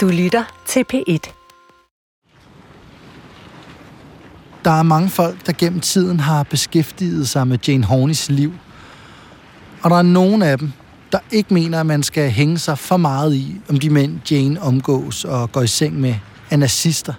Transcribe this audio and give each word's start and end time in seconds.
Du 0.00 0.08
lytter 0.08 0.44
til 0.66 0.84
P1. 0.92 1.32
Der 4.64 4.70
er 4.70 4.82
mange 4.82 5.08
folk, 5.08 5.46
der 5.46 5.52
gennem 5.52 5.80
tiden 5.80 6.20
har 6.20 6.42
beskæftiget 6.42 7.28
sig 7.28 7.46
med 7.46 7.58
Jane 7.68 7.84
Horneys 7.84 8.30
liv. 8.30 8.52
Og 9.82 9.90
der 9.90 9.96
er 9.96 10.02
nogen 10.02 10.42
af 10.42 10.58
dem, 10.58 10.72
der 11.12 11.18
ikke 11.30 11.54
mener, 11.54 11.80
at 11.80 11.86
man 11.86 12.02
skal 12.02 12.30
hænge 12.30 12.58
sig 12.58 12.78
for 12.78 12.96
meget 12.96 13.34
i, 13.34 13.60
om 13.68 13.78
de 13.78 13.90
mænd 13.90 14.30
Jane 14.30 14.62
omgås 14.62 15.24
og 15.24 15.52
går 15.52 15.62
i 15.62 15.66
seng 15.66 16.00
med, 16.00 16.14
er 16.50 16.56
nazister. 16.56 17.14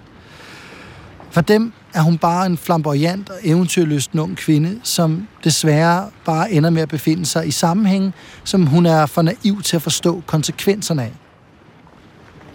For 1.30 1.40
dem 1.40 1.72
er 1.94 2.00
hun 2.00 2.18
bare 2.18 2.46
en 2.46 2.56
flamboyant 2.56 3.30
og 3.30 3.36
eventyrlysten 3.42 4.18
ung 4.18 4.36
kvinde, 4.36 4.80
som 4.82 5.28
desværre 5.44 6.10
bare 6.24 6.52
ender 6.52 6.70
med 6.70 6.82
at 6.82 6.88
befinde 6.88 7.26
sig 7.26 7.46
i 7.46 7.50
sammenhæng, 7.50 8.14
som 8.44 8.66
hun 8.66 8.86
er 8.86 9.06
for 9.06 9.22
naiv 9.22 9.62
til 9.62 9.76
at 9.76 9.82
forstå 9.82 10.22
konsekvenserne 10.26 11.02
af. 11.02 11.12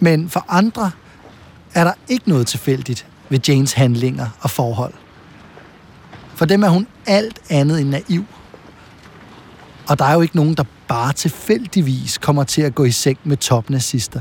Men 0.00 0.28
for 0.28 0.44
andre 0.48 0.90
er 1.74 1.84
der 1.84 1.92
ikke 2.08 2.28
noget 2.28 2.46
tilfældigt 2.46 3.06
ved 3.28 3.38
Janes 3.48 3.72
handlinger 3.72 4.26
og 4.40 4.50
forhold. 4.50 4.94
For 6.34 6.44
dem 6.44 6.62
er 6.62 6.68
hun 6.68 6.86
alt 7.06 7.40
andet 7.50 7.80
end 7.80 7.88
naiv. 7.88 8.24
Og 9.88 9.98
der 9.98 10.04
er 10.04 10.14
jo 10.14 10.20
ikke 10.20 10.36
nogen, 10.36 10.54
der 10.54 10.64
bare 10.88 11.12
tilfældigvis 11.12 12.18
kommer 12.18 12.44
til 12.44 12.62
at 12.62 12.74
gå 12.74 12.84
i 12.84 12.90
seng 12.90 13.18
med 13.24 13.36
topnazister. 13.36 14.20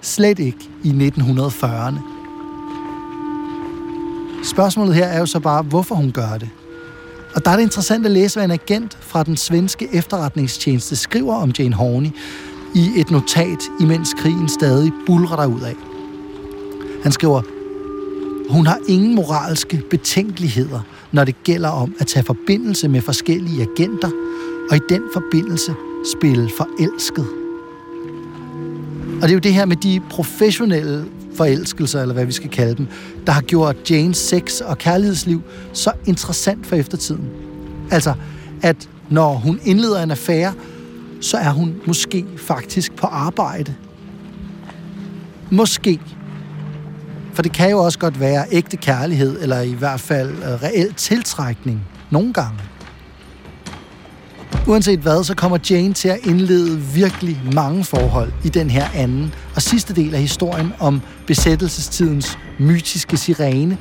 Slet 0.00 0.38
ikke 0.38 0.70
i 0.82 1.12
1940'erne. 1.18 1.98
Spørgsmålet 4.44 4.94
her 4.94 5.06
er 5.06 5.18
jo 5.18 5.26
så 5.26 5.40
bare, 5.40 5.62
hvorfor 5.62 5.94
hun 5.94 6.12
gør 6.12 6.38
det. 6.38 6.48
Og 7.34 7.44
der 7.44 7.50
er 7.50 7.56
det 7.56 7.62
interessant 7.62 8.06
at 8.06 8.12
læse, 8.12 8.36
hvad 8.36 8.44
en 8.44 8.50
agent 8.50 8.98
fra 9.00 9.22
den 9.22 9.36
svenske 9.36 9.88
efterretningstjeneste 9.92 10.96
skriver 10.96 11.34
om 11.34 11.52
Jane 11.58 11.74
Horney 11.74 12.10
i 12.74 12.90
et 12.96 13.10
notat, 13.10 13.58
imens 13.80 14.14
krigen 14.18 14.48
stadig 14.48 14.92
bulrer 15.06 15.36
af. 15.36 15.74
Han 17.02 17.12
skriver, 17.12 17.42
hun 18.50 18.66
har 18.66 18.78
ingen 18.88 19.14
moralske 19.14 19.82
betænkeligheder, 19.90 20.80
når 21.12 21.24
det 21.24 21.34
gælder 21.44 21.68
om 21.68 21.94
at 21.98 22.06
tage 22.06 22.24
forbindelse 22.24 22.88
med 22.88 23.00
forskellige 23.00 23.62
agenter, 23.62 24.10
og 24.70 24.76
i 24.76 24.80
den 24.88 25.02
forbindelse 25.12 25.74
spille 26.16 26.50
forelsket. 26.56 27.26
Og 29.16 29.22
det 29.22 29.30
er 29.30 29.34
jo 29.34 29.38
det 29.38 29.54
her 29.54 29.64
med 29.64 29.76
de 29.76 30.00
professionelle 30.10 31.04
forelskelser, 31.34 32.02
eller 32.02 32.14
hvad 32.14 32.26
vi 32.26 32.32
skal 32.32 32.50
kalde 32.50 32.74
dem, 32.74 32.86
der 33.26 33.32
har 33.32 33.40
gjort 33.40 33.90
Janes 33.90 34.16
sex- 34.16 34.60
og 34.60 34.78
kærlighedsliv 34.78 35.42
så 35.72 35.92
interessant 36.06 36.66
for 36.66 36.76
eftertiden. 36.76 37.28
Altså, 37.90 38.14
at 38.62 38.88
når 39.10 39.34
hun 39.34 39.60
indleder 39.64 40.02
en 40.02 40.10
affære, 40.10 40.52
så 41.24 41.36
er 41.36 41.50
hun 41.50 41.74
måske 41.86 42.24
faktisk 42.36 42.92
på 42.96 43.06
arbejde. 43.06 43.74
Måske. 45.50 46.00
For 47.32 47.42
det 47.42 47.52
kan 47.52 47.70
jo 47.70 47.78
også 47.78 47.98
godt 47.98 48.20
være 48.20 48.44
ægte 48.50 48.76
kærlighed, 48.76 49.42
eller 49.42 49.60
i 49.60 49.72
hvert 49.72 50.00
fald 50.00 50.30
øh, 50.30 50.62
reel 50.62 50.94
tiltrækning, 50.94 51.80
nogle 52.10 52.32
gange. 52.32 52.58
Uanset 54.66 54.98
hvad, 54.98 55.24
så 55.24 55.34
kommer 55.34 55.58
Jane 55.70 55.92
til 55.94 56.08
at 56.08 56.18
indlede 56.24 56.80
virkelig 56.80 57.42
mange 57.52 57.84
forhold 57.84 58.32
i 58.44 58.48
den 58.48 58.70
her 58.70 58.86
anden 58.94 59.34
og 59.54 59.62
sidste 59.62 59.94
del 59.94 60.14
af 60.14 60.20
historien 60.20 60.72
om 60.78 61.00
besættelsestidens 61.26 62.38
mytiske 62.58 63.16
sirene, 63.16 63.78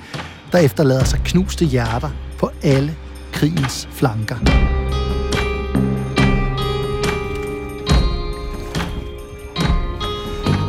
der 0.51 0.57
efterlader 0.57 1.03
sig 1.03 1.19
knuste 1.25 1.65
hjerter 1.65 2.09
på 2.39 2.49
alle 2.63 2.95
krigens 3.31 3.89
flanker. 3.91 4.82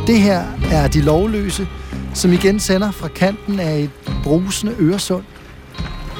Det 0.07 0.19
her 0.19 0.43
er 0.71 0.87
De 0.87 1.01
Lovløse, 1.01 1.67
som 2.13 2.33
igen 2.33 2.59
sender 2.59 2.91
fra 2.91 3.07
kanten 3.07 3.59
af 3.59 3.79
et 3.79 3.89
brusende 4.23 4.75
Øresund. 4.79 5.23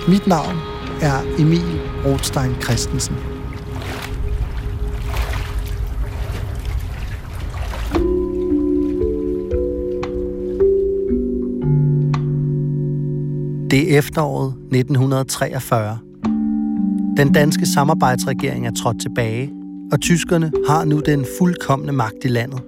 Mit 0.07 0.27
navn 0.27 0.55
er 1.01 1.21
Emil 1.39 1.81
Rothstein 2.05 2.55
Christensen. 2.61 3.15
Det 13.71 13.93
er 13.93 13.97
efteråret 13.97 14.53
1943. 14.71 15.97
Den 17.17 17.33
danske 17.33 17.65
samarbejdsregering 17.65 18.67
er 18.67 18.71
trådt 18.71 19.01
tilbage, 19.01 19.51
og 19.91 20.01
tyskerne 20.01 20.51
har 20.67 20.85
nu 20.85 20.99
den 21.05 21.25
fuldkommende 21.39 21.93
magt 21.93 22.25
i 22.25 22.27
landet. 22.27 22.61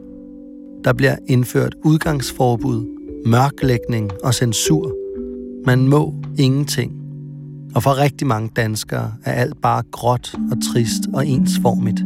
Der 0.83 0.93
bliver 0.93 1.15
indført 1.27 1.75
udgangsforbud, 1.83 2.85
mørklægning 3.25 4.11
og 4.23 4.33
censur. 4.33 4.95
Man 5.65 5.87
må 5.87 6.13
ingenting. 6.37 6.91
Og 7.75 7.83
for 7.83 7.97
rigtig 7.97 8.27
mange 8.27 8.49
danskere 8.55 9.13
er 9.25 9.31
alt 9.31 9.61
bare 9.61 9.83
gråt 9.91 10.35
og 10.51 10.57
trist 10.73 11.01
og 11.13 11.27
ensformigt. 11.27 12.01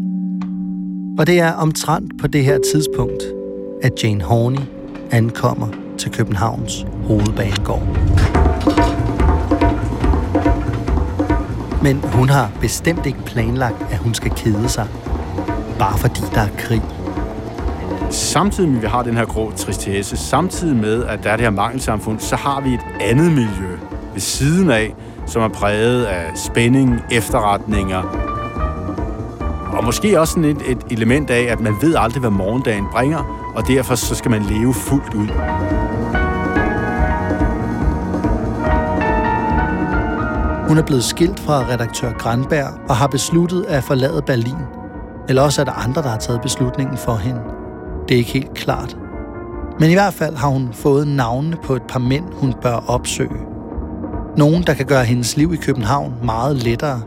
Og 1.20 1.28
det 1.28 1.40
er 1.40 1.52
omtrent 1.52 2.22
på 2.22 2.28
det 2.28 2.46
her 2.46 2.60
tidspunkt, 2.74 3.24
at 3.82 4.04
Jane 4.04 4.24
Horney 4.24 4.62
ankommer 5.12 5.68
til 5.98 6.12
Københavns 6.12 6.86
hovedbanegård. 7.04 7.88
Men 11.84 11.98
hun 11.98 12.30
har 12.30 12.52
bestemt 12.62 13.06
ikke 13.06 13.24
planlagt, 13.26 13.82
at 13.92 13.98
hun 13.98 14.14
skal 14.14 14.32
kede 14.32 14.70
sig, 14.70 14.88
bare 15.80 15.98
fordi 15.98 16.22
der 16.34 16.42
er 16.42 16.50
krig. 16.58 17.01
Samtidig 18.12 18.70
med, 18.70 18.78
at 18.78 18.84
vi 18.84 18.88
har 18.88 19.04
den 19.04 19.18
her 19.18 19.26
grå 19.26 19.52
tristesse, 19.52 20.18
samtidig 20.18 20.76
med, 20.76 21.04
at 21.04 21.24
der 21.24 21.30
er 21.30 21.36
det 21.36 21.46
her 21.46 21.52
mangelsamfund, 21.52 22.20
så 22.20 22.36
har 22.36 22.62
vi 22.62 22.74
et 22.74 22.86
andet 23.02 23.32
miljø 23.32 23.78
ved 24.14 24.22
siden 24.22 24.72
af, 24.72 24.96
som 25.26 25.42
er 25.42 25.48
præget 25.48 26.06
af 26.06 26.32
spænding, 26.36 27.02
efterretninger, 27.12 28.02
og 29.74 29.86
måske 29.86 30.20
også 30.20 30.34
sådan 30.34 30.50
et, 30.50 30.62
et 30.68 30.78
element 30.90 31.30
af, 31.30 31.42
at 31.42 31.60
man 31.60 31.74
ved 31.82 31.96
aldrig, 31.98 32.20
hvad 32.20 32.30
morgendagen 32.30 32.86
bringer, 32.92 33.52
og 33.56 33.68
derfor 33.68 33.96
så 33.96 34.16
skal 34.16 34.32
man 34.32 34.42
leve 34.42 34.74
fuldt 34.74 35.14
ud. 35.14 35.28
Hun 40.68 40.78
er 40.78 40.84
blevet 40.86 41.04
skilt 41.04 41.40
fra 41.40 41.66
redaktør 41.70 42.12
Granberg 42.12 42.90
og 42.90 42.96
har 42.96 43.08
besluttet 43.08 43.66
at 43.68 43.84
forlade 43.84 44.22
Berlin. 44.22 44.58
Eller 45.30 45.42
også 45.42 45.62
er 45.62 45.66
der 45.66 45.72
andre, 45.72 46.02
der 46.02 46.10
har 46.10 46.18
taget 46.18 46.42
beslutningen 46.42 46.98
for 46.98 47.16
hende. 47.16 47.42
Det 48.12 48.16
er 48.16 48.20
ikke 48.20 48.32
helt 48.32 48.54
klart. 48.54 48.98
Men 49.80 49.90
i 49.90 49.94
hvert 49.94 50.14
fald 50.14 50.36
har 50.36 50.48
hun 50.48 50.70
fået 50.74 51.08
navnene 51.08 51.58
på 51.64 51.76
et 51.76 51.82
par 51.90 52.00
mænd, 52.00 52.24
hun 52.34 52.54
bør 52.62 52.84
opsøge. 52.88 53.40
Nogen, 54.38 54.64
der 54.68 54.74
kan 54.74 54.86
gøre 54.86 55.06
hendes 55.06 55.38
liv 55.38 55.54
i 55.54 55.56
København 55.56 56.14
meget 56.24 56.64
lettere. 56.64 57.02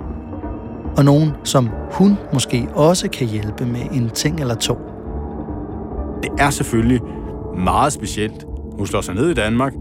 Og 0.97 1.05
nogen, 1.05 1.31
som 1.45 1.69
hun 1.93 2.19
måske 2.33 2.69
også 2.75 3.11
kan 3.11 3.27
hjælpe 3.27 3.67
med 3.67 3.81
en 3.93 4.11
ting 4.11 4.41
eller 4.41 4.55
to. 4.55 4.79
Det 6.23 6.31
er 6.39 6.51
selvfølgelig 6.51 7.01
meget 7.65 7.93
specielt. 7.93 8.47
Hun 8.77 8.87
slår 8.87 9.01
sig 9.01 9.15
ned 9.15 9.31
i 9.31 9.35
Danmark, 9.35 9.73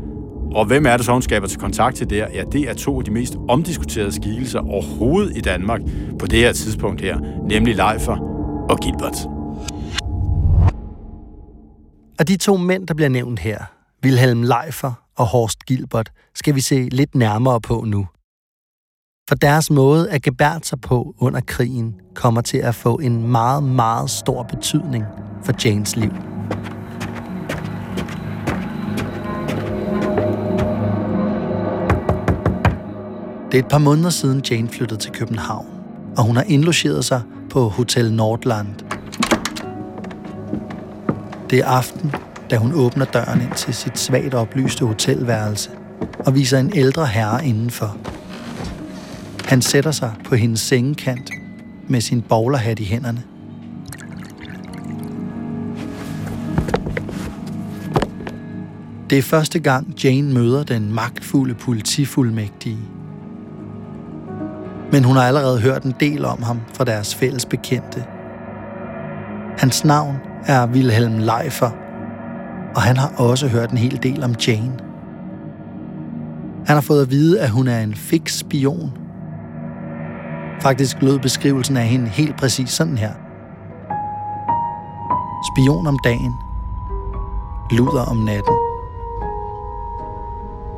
og 0.56 0.66
hvem 0.66 0.86
er 0.86 0.98
det 0.98 1.06
så, 1.06 1.12
hun 1.12 1.22
skaber 1.22 1.48
til 1.48 1.60
kontakt 1.60 1.96
til 1.96 2.10
der? 2.10 2.28
Ja, 2.34 2.44
det 2.52 2.70
er 2.70 2.74
to 2.74 3.00
af 3.00 3.06
de 3.06 3.12
mest 3.12 3.38
omdiskuterede 3.50 4.12
skikkelser 4.12 4.60
overhovedet 4.60 5.38
i 5.38 5.42
Danmark 5.42 5.82
på 6.20 6.26
det 6.26 6.40
her 6.40 6.52
tidspunkt 6.52 7.02
her, 7.02 7.18
nemlig 7.50 7.76
Leifer 7.76 8.18
og 8.70 8.78
Gilbert. 8.78 9.33
Af 12.20 12.26
de 12.26 12.38
to 12.38 12.58
mænd, 12.58 12.88
der 12.88 12.94
bliver 12.94 13.10
nævnt 13.10 13.40
her, 13.40 13.64
Wilhelm 14.04 14.44
Leifer 14.44 14.94
og 15.16 15.26
Horst 15.26 15.66
Gilbert, 15.66 16.12
skal 16.36 16.56
vi 16.56 16.62
se 16.62 16.90
lidt 16.92 17.16
nærmere 17.16 17.62
på 17.62 17.84
nu. 17.88 18.08
For 19.30 19.36
deres 19.36 19.72
måde 19.72 20.10
at 20.10 20.22
gebære 20.22 20.60
sig 20.64 20.82
på 20.82 21.16
under 21.18 21.42
krigen 21.42 21.96
kommer 22.16 22.42
til 22.42 22.58
at 22.58 22.76
få 22.76 22.96
en 22.96 23.28
meget, 23.28 23.64
meget 23.64 24.10
stor 24.10 24.44
betydning 24.44 25.06
for 25.44 25.54
Janes 25.66 25.96
liv. 25.96 26.12
Det 33.52 33.60
er 33.60 33.64
et 33.64 33.70
par 33.70 33.78
måneder 33.78 34.10
siden 34.10 34.44
Jane 34.52 34.70
flyttede 34.70 35.00
til 35.00 35.12
København, 35.12 35.68
og 36.18 36.24
hun 36.24 36.36
har 36.36 36.44
indlogeret 36.44 37.06
sig 37.06 37.22
på 37.50 37.70
Hotel 37.70 38.14
Nordland. 38.14 38.93
Det 41.54 41.62
er 41.62 41.66
aften, 41.66 42.12
da 42.50 42.58
hun 42.58 42.74
åbner 42.74 43.06
døren 43.06 43.42
ind 43.42 43.52
til 43.56 43.74
sit 43.74 44.00
svagt 44.00 44.34
oplyste 44.34 44.86
hotelværelse 44.86 45.70
og 46.20 46.36
viser 46.36 46.60
en 46.60 46.72
ældre 46.76 47.08
herre 47.08 47.46
indenfor. 47.46 47.98
Han 49.46 49.62
sætter 49.62 49.92
sig 49.92 50.14
på 50.26 50.36
hendes 50.36 50.60
sengekant 50.60 51.32
med 51.88 52.02
sin 52.02 52.22
bowlerhat 52.22 52.80
i 52.80 52.84
hænderne. 52.84 53.24
Det 59.10 59.18
er 59.18 59.22
første 59.22 59.60
gang, 59.60 60.04
Jane 60.04 60.34
møder 60.34 60.64
den 60.64 60.94
magtfulde 60.94 61.54
politifuldmægtige 61.54 62.80
men 64.92 65.04
hun 65.04 65.16
har 65.16 65.24
allerede 65.24 65.60
hørt 65.60 65.84
en 65.84 65.94
del 66.00 66.26
om 66.26 66.44
ham 66.44 66.62
fra 66.74 66.84
deres 66.84 67.16
fælles 67.16 67.46
bekendte. 67.46 68.06
Hans 69.58 69.86
navn 69.86 70.33
er 70.48 70.68
Wilhelm 70.68 71.18
Leifer, 71.18 71.72
og 72.76 72.82
han 72.82 72.98
har 72.98 73.14
også 73.18 73.48
hørt 73.48 73.72
en 73.72 73.78
hel 73.78 74.00
del 74.04 74.24
om 74.24 74.36
Jane. 74.48 74.80
Han 76.66 76.76
har 76.76 76.82
fået 76.82 77.02
at 77.02 77.12
vide, 77.12 77.42
at 77.42 77.50
hun 77.50 77.68
er 77.68 77.80
en 77.80 77.96
fix 77.96 78.34
spion. 78.34 78.98
Faktisk 80.62 81.02
lød 81.02 81.20
beskrivelsen 81.20 81.78
af 81.78 81.86
hende 81.86 82.08
helt 82.08 82.38
præcis 82.38 82.70
sådan 82.70 82.98
her. 82.98 83.12
Spion 85.54 85.88
om 85.88 86.00
dagen, 86.04 86.34
luder 87.72 88.02
om 88.02 88.18
natten. 88.18 88.54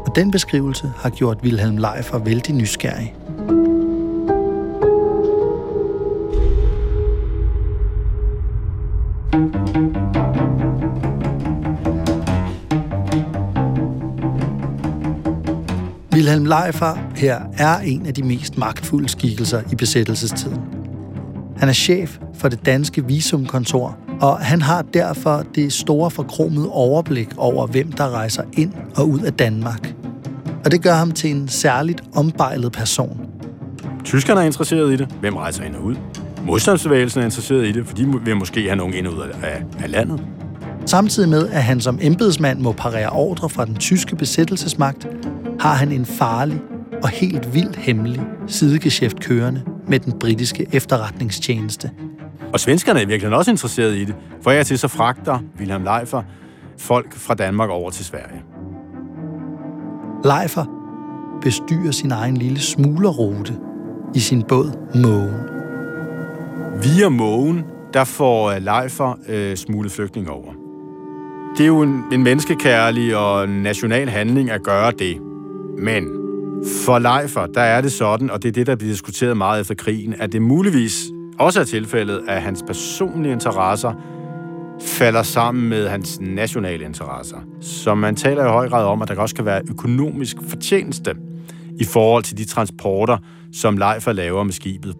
Og 0.06 0.16
den 0.16 0.32
beskrivelse 0.32 0.94
har 0.98 1.10
gjort 1.10 1.38
Wilhelm 1.44 1.78
Leifer 1.78 2.18
vældig 2.18 2.56
nysgerrig. 2.56 3.16
Leifer 16.56 16.98
her 17.16 17.42
er 17.58 17.78
en 17.78 18.06
af 18.06 18.14
de 18.14 18.24
mest 18.24 18.58
magtfulde 18.58 19.10
skikkelser 19.10 19.62
i 19.72 19.76
besættelsestiden. 19.76 20.62
Han 21.58 21.70
er 21.70 21.74
chef 21.74 22.18
for 22.34 22.50
det 22.50 22.66
danske 22.66 23.06
visumkontor, 23.06 23.98
og 24.22 24.38
han 24.38 24.62
har 24.62 24.82
derfor 24.82 25.44
det 25.56 25.74
store 25.74 26.12
forkromede 26.12 26.70
overblik 26.70 27.30
over, 27.38 27.68
hvem 27.68 27.92
der 27.92 28.10
rejser 28.10 28.44
ind 28.54 28.74
og 28.96 29.10
ud 29.10 29.20
af 29.20 29.34
Danmark. 29.34 29.94
Og 30.66 30.72
det 30.72 30.84
gør 30.84 30.94
ham 30.94 31.12
til 31.12 31.32
en 31.32 31.48
særligt 31.48 32.04
ombejlet 32.16 32.72
person. 32.72 33.20
Tyskerne 34.04 34.42
er 34.42 34.46
interesseret 34.46 34.94
i 34.94 34.96
det. 34.96 35.08
Hvem 35.20 35.36
rejser 35.36 35.64
ind 35.64 35.76
og 35.76 35.84
ud? 35.84 35.96
Modstandsbevægelsen 36.46 37.22
er 37.22 37.26
interesseret 37.26 37.66
i 37.66 37.72
det, 37.72 37.88
for 37.88 37.96
de 37.96 38.20
vil 38.26 38.38
måske 38.38 38.64
have 38.64 38.76
nogen 38.76 38.94
ind 38.94 39.08
og 39.08 39.14
ud 39.14 39.20
af, 39.44 39.64
af 39.84 39.92
landet. 39.92 40.22
Samtidig 40.86 41.30
med, 41.30 41.48
at 41.48 41.64
han 41.64 41.82
som 41.82 42.00
embedsmand 42.02 42.60
må 42.60 42.72
parere 42.72 43.10
ordre 43.10 43.50
fra 43.50 43.66
den 43.66 43.76
tyske 43.76 44.16
besættelsesmagt, 44.16 45.08
har 45.66 45.76
han 45.76 45.92
en 45.92 46.06
farlig 46.06 46.62
og 47.04 47.10
helt 47.10 47.54
vildt 47.54 47.76
hemmelig 47.76 48.22
sidegeschæft 48.48 49.20
kørende 49.20 49.64
med 49.88 50.00
den 50.00 50.20
britiske 50.20 50.68
efterretningstjeneste. 50.72 51.92
Og 52.54 52.60
svenskerne 52.60 53.02
er 53.02 53.06
virkelig 53.06 53.38
også 53.38 53.52
interesseret 53.52 53.96
i 53.96 54.06
det, 54.06 54.16
for 54.42 54.52
jeg 54.52 54.66
til 54.66 54.80
så 54.80 54.88
fragter 54.88 55.40
Wilhelm 55.60 55.84
Leifer 55.84 56.24
folk 56.78 57.14
fra 57.14 57.34
Danmark 57.34 57.70
over 57.70 57.90
til 57.90 58.06
Sverige. 58.06 58.44
Leifer 60.24 60.66
bestyrer 61.42 61.92
sin 61.92 62.12
egen 62.12 62.38
lille 62.38 62.60
smuglerrute 62.60 63.58
i 64.16 64.20
sin 64.20 64.44
båd 64.44 64.72
Mågen. 64.96 65.50
Via 66.84 67.10
Mågen, 67.10 67.64
der 67.94 68.04
får 68.04 68.60
Leifer 68.60 69.20
øh, 69.30 69.56
smuglet 69.58 69.92
flygtninge 69.92 70.32
over. 70.32 70.54
Det 71.58 71.64
er 71.64 71.68
jo 71.68 71.82
en, 71.82 72.04
en 72.12 72.24
menneskekærlig 72.24 73.18
og 73.18 73.50
national 73.50 74.10
handling 74.10 74.52
at 74.52 74.64
gøre 74.64 74.92
det. 74.92 75.25
Men 75.80 76.08
for 76.86 77.00
Leifer, 77.00 77.46
der 77.46 77.62
er 77.62 77.82
det 77.82 77.92
sådan, 77.92 78.30
og 78.30 78.44
det 78.44 78.50
er 78.50 78.54
det, 78.54 78.68
der 78.68 78.76
bliver 78.76 78.92
diskuteret 78.92 79.38
meget 79.38 79.62
efter 79.62 79.76
krigen, 79.76 80.16
at 80.20 80.32
det 80.32 80.42
muligvis 80.42 81.06
også 81.40 81.60
er 81.60 81.64
tilfældet, 81.64 82.22
at 82.28 82.42
hans 82.42 82.64
personlige 82.68 83.34
interesser 83.34 83.94
falder 84.82 85.24
sammen 85.24 85.70
med 85.70 85.88
hans 85.88 86.20
nationale 86.22 86.86
interesser. 86.86 87.38
Så 87.62 87.96
man 87.96 88.16
taler 88.16 88.46
i 88.46 88.50
høj 88.50 88.70
grad 88.70 88.86
om, 88.86 89.02
at 89.02 89.08
der 89.08 89.16
også 89.16 89.36
kan 89.36 89.46
være 89.46 89.62
økonomisk 89.70 90.36
fortjeneste 90.48 91.16
i 91.80 91.84
forhold 91.84 92.24
til 92.24 92.38
de 92.38 92.46
transporter, 92.46 93.18
som 93.54 93.78
Leifer 93.78 94.14
laver 94.14 94.44
med 94.44 94.54
skibet. 94.54 94.96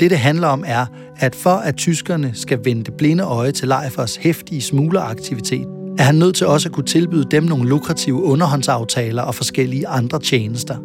Det, 0.00 0.10
det 0.10 0.18
handler 0.18 0.48
om, 0.48 0.64
er, 0.66 0.86
at 1.16 1.34
for 1.34 1.50
at 1.50 1.76
tyskerne 1.76 2.30
skal 2.34 2.60
vende 2.64 2.84
det 2.84 2.94
blinde 2.94 3.24
øje 3.24 3.52
til 3.52 3.68
Leifers 3.68 4.16
hæftige 4.16 4.60
smugleraktivitet, 4.60 5.66
er 5.98 6.02
han 6.02 6.14
nødt 6.14 6.36
til 6.36 6.46
også 6.46 6.68
at 6.68 6.74
kunne 6.74 6.86
tilbyde 6.86 7.24
dem 7.30 7.44
nogle 7.44 7.68
lukrative 7.68 8.22
underhåndsaftaler 8.22 9.22
og 9.22 9.34
forskellige 9.34 9.88
andre 9.88 10.20
tjenester. 10.20 10.76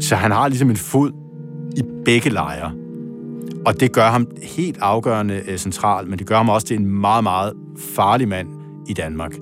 Så 0.00 0.16
han 0.16 0.30
har 0.30 0.48
ligesom 0.48 0.70
en 0.70 0.76
fod 0.76 1.10
i 1.76 1.82
begge 2.04 2.30
lejre. 2.30 2.72
Og 3.66 3.80
det 3.80 3.92
gør 3.92 4.08
ham 4.10 4.26
helt 4.42 4.78
afgørende 4.80 5.42
øh, 5.48 5.58
central, 5.58 6.08
men 6.08 6.18
det 6.18 6.26
gør 6.26 6.36
ham 6.36 6.48
også 6.48 6.66
til 6.66 6.76
en 6.76 6.86
meget, 6.86 7.22
meget 7.22 7.52
farlig 7.78 8.28
mand 8.28 8.48
i 8.88 8.92
Danmark. 8.92 9.32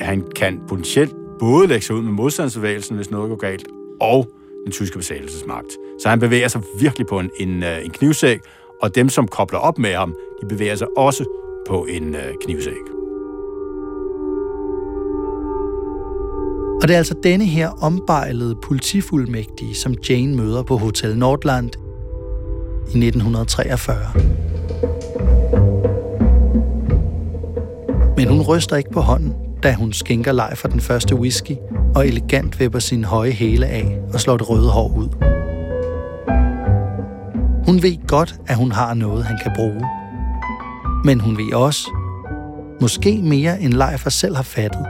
Han 0.00 0.24
kan 0.36 0.60
potentielt 0.68 1.14
både 1.38 1.66
lægge 1.66 1.86
sig 1.86 1.96
ud 1.96 2.02
med 2.02 2.12
modstandsbevægelsen, 2.12 2.96
hvis 2.96 3.10
noget 3.10 3.28
går 3.28 3.36
galt, 3.36 3.66
og 4.00 4.28
den 4.64 4.72
tyske 4.72 4.98
besættelsesmagt. 4.98 5.72
Så 6.02 6.08
han 6.08 6.20
bevæger 6.20 6.48
sig 6.48 6.62
virkelig 6.80 7.06
på 7.06 7.18
en, 7.18 7.30
en, 7.40 7.62
øh, 7.62 7.84
en 7.84 7.90
knivsæk, 7.90 8.40
og 8.82 8.94
dem, 8.94 9.08
som 9.08 9.28
kobler 9.28 9.58
op 9.58 9.78
med 9.78 9.94
ham, 9.94 10.14
de 10.42 10.46
bevæger 10.46 10.74
sig 10.74 10.86
også 10.96 11.24
på 11.68 11.86
en 11.90 12.14
øh, 12.14 12.32
knivsæk. 12.44 12.93
Og 16.84 16.88
det 16.88 16.94
er 16.94 16.98
altså 16.98 17.14
denne 17.22 17.44
her 17.44 17.68
ombejlede 17.68 18.56
politifuldmægtige, 18.64 19.74
som 19.74 19.94
Jane 20.08 20.36
møder 20.36 20.62
på 20.62 20.76
Hotel 20.76 21.18
Nordland 21.18 21.70
i 22.94 23.06
1943. 23.06 23.96
Men 28.16 28.28
hun 28.28 28.40
ryster 28.40 28.76
ikke 28.76 28.90
på 28.90 29.00
hånden, 29.00 29.34
da 29.62 29.72
hun 29.72 29.92
skænker 29.92 30.32
leg 30.32 30.52
for 30.56 30.68
den 30.68 30.80
første 30.80 31.16
whisky 31.16 31.56
og 31.94 32.08
elegant 32.08 32.60
vipper 32.60 32.78
sin 32.78 33.04
høje 33.04 33.30
hæle 33.30 33.66
af 33.66 33.98
og 34.12 34.20
slår 34.20 34.36
det 34.36 34.50
røde 34.50 34.68
hår 34.68 34.96
ud. 34.96 35.08
Hun 37.66 37.82
ved 37.82 38.06
godt, 38.06 38.34
at 38.46 38.56
hun 38.56 38.72
har 38.72 38.94
noget, 38.94 39.24
han 39.24 39.38
kan 39.42 39.52
bruge. 39.56 39.84
Men 41.04 41.20
hun 41.20 41.36
ved 41.36 41.54
også, 41.54 41.90
måske 42.80 43.20
mere 43.22 43.60
end 43.60 43.72
Leifer 43.72 44.10
selv 44.10 44.36
har 44.36 44.42
fattet, 44.42 44.86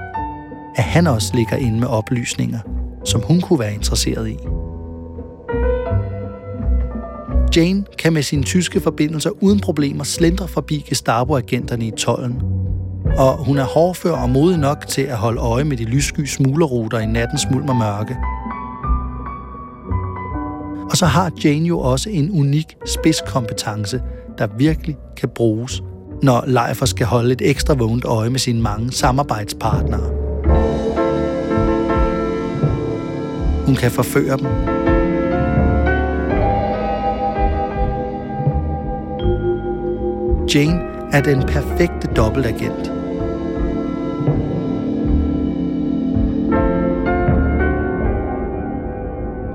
at 0.77 0.85
han 0.85 1.07
også 1.07 1.33
ligger 1.35 1.57
inde 1.57 1.81
med 1.81 1.89
oplysninger, 1.89 2.59
som 3.05 3.23
hun 3.23 3.41
kunne 3.41 3.59
være 3.59 3.75
interesseret 3.75 4.29
i. 4.29 4.37
Jane 7.57 7.85
kan 7.99 8.13
med 8.13 8.23
sine 8.23 8.43
tyske 8.43 8.81
forbindelser 8.81 9.31
uden 9.41 9.61
problemer 9.61 10.05
slindre 10.05 10.49
forbi 10.49 10.85
Gestapo-agenterne 10.89 11.87
i 11.87 11.91
tollen. 11.91 12.43
Og 13.19 13.45
hun 13.45 13.59
er 13.59 13.65
hårdfør 13.65 14.13
og 14.13 14.31
modig 14.31 14.59
nok 14.59 14.87
til 14.89 15.03
at 15.03 15.17
holde 15.17 15.41
øje 15.41 15.65
med 15.65 15.77
de 15.77 15.85
lyssky 15.85 16.25
smuglerruter 16.25 16.99
i 16.99 17.07
nattens 17.07 17.47
mulm 17.51 17.69
og 17.69 17.77
mørke. 17.77 18.17
Og 20.91 20.97
så 20.97 21.07
har 21.07 21.33
Jane 21.45 21.67
jo 21.67 21.81
også 21.81 22.11
en 22.11 22.31
unik 22.31 22.77
spidskompetence, 22.87 24.01
der 24.39 24.47
virkelig 24.59 24.97
kan 25.17 25.29
bruges, 25.29 25.83
når 26.23 26.45
Leifer 26.47 26.87
skal 26.87 27.07
holde 27.07 27.33
et 27.33 27.43
ekstra 27.45 27.75
vågent 27.75 28.05
øje 28.05 28.31
med 28.31 28.39
sine 28.39 28.63
mange 28.63 28.93
samarbejdspartnere. 28.93 30.24
Hun 33.75 33.79
kan 33.79 33.91
forføre 33.91 34.37
dem 34.37 34.47
Jane 40.55 40.81
er 41.13 41.21
den 41.21 41.43
perfekte 41.43 42.09
dobbeltagent. 42.17 42.89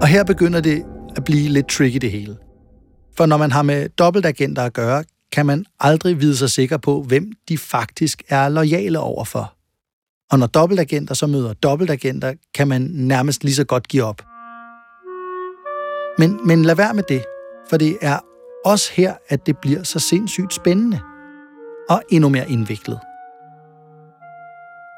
Og 0.02 0.08
her 0.08 0.24
begynder 0.28 0.62
det 0.62 0.84
at 1.16 1.24
blive 1.24 1.50
lidt 1.50 1.68
tricky 1.68 1.98
det 1.98 2.12
hele. 2.12 2.38
For 3.18 3.26
når 3.26 3.38
man 3.38 3.52
har 3.52 3.62
med 3.62 3.90
dobbeltagenter 3.90 4.64
at 4.64 4.74
gøre, 4.74 5.04
kan 5.32 5.46
man 5.46 5.66
aldrig 5.80 6.22
vide 6.22 6.38
sig 6.38 6.50
sikker 6.50 6.78
på, 6.78 7.02
hvem 7.02 7.32
de 7.50 7.58
faktisk 7.58 8.24
er 8.30 8.50
lojale 8.50 9.00
overfor. 9.00 9.59
Og 10.32 10.40
når 10.40 10.48
dobbeltagenter 10.48 11.14
så 11.14 11.28
møder 11.28 11.54
dobbeltagenter, 11.54 12.34
kan 12.56 12.68
man 12.68 12.82
nærmest 12.94 13.44
lige 13.44 13.56
så 13.56 13.64
godt 13.64 13.88
give 13.88 14.04
op. 14.04 14.22
Men, 16.18 16.48
men 16.48 16.66
lad 16.66 16.76
være 16.76 16.94
med 16.94 17.04
det, 17.10 17.24
for 17.70 17.78
det 17.78 17.98
er 18.02 18.20
også 18.66 18.92
her, 18.94 19.14
at 19.30 19.46
det 19.46 19.58
bliver 19.58 19.84
så 19.84 20.00
sindssygt 20.00 20.54
spændende 20.54 21.00
og 21.90 22.04
endnu 22.10 22.30
mere 22.30 22.50
indviklet. 22.50 23.00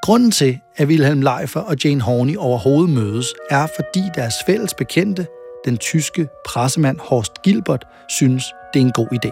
Grunden 0.04 0.32
til, 0.32 0.60
at 0.78 0.88
Wilhelm 0.88 1.22
Leifer 1.22 1.60
og 1.60 1.76
Jane 1.84 2.02
Horney 2.02 2.38
overhovedet 2.38 2.90
mødes, 2.90 3.34
er 3.50 3.68
fordi 3.76 4.04
deres 4.16 4.34
fælles 4.46 4.74
bekendte, 4.74 5.28
den 5.66 5.78
tyske 5.78 6.28
pressemand 6.46 7.00
Horst 7.00 7.42
Gilbert, 7.42 7.86
synes, 8.10 8.44
det 8.74 8.82
er 8.82 8.86
en 8.86 8.92
god 8.92 9.08
idé. 9.14 9.32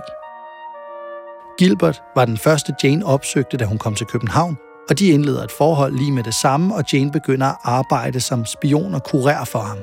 Gilbert 1.60 2.02
var 2.16 2.26
den 2.26 2.38
første, 2.38 2.74
Jane 2.84 3.06
opsøgte, 3.06 3.58
da 3.58 3.66
hun 3.66 3.78
kom 3.78 3.96
til 3.96 4.06
København, 4.06 4.58
og 4.90 5.00
de 5.00 5.08
indleder 5.08 5.44
et 5.44 5.52
forhold 5.52 5.94
lige 5.98 6.12
med 6.12 6.24
det 6.24 6.34
samme, 6.34 6.76
og 6.76 6.84
Jane 6.94 7.12
begynder 7.12 7.48
at 7.48 7.58
arbejde 7.64 8.20
som 8.20 8.46
spion 8.46 8.96
og 8.96 9.04
kurer 9.04 9.46
for 9.46 9.60
ham. 9.60 9.78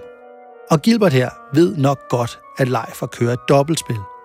Og 0.71 0.83
Gilbert 0.83 1.13
her 1.13 1.31
ved 1.55 1.77
nok 1.77 1.99
godt, 2.09 2.41
at 2.59 2.69
Leif 2.69 3.01
har 3.01 3.07
kører 3.07 3.33
et 3.33 3.49
dobbeltspil– 3.49 3.99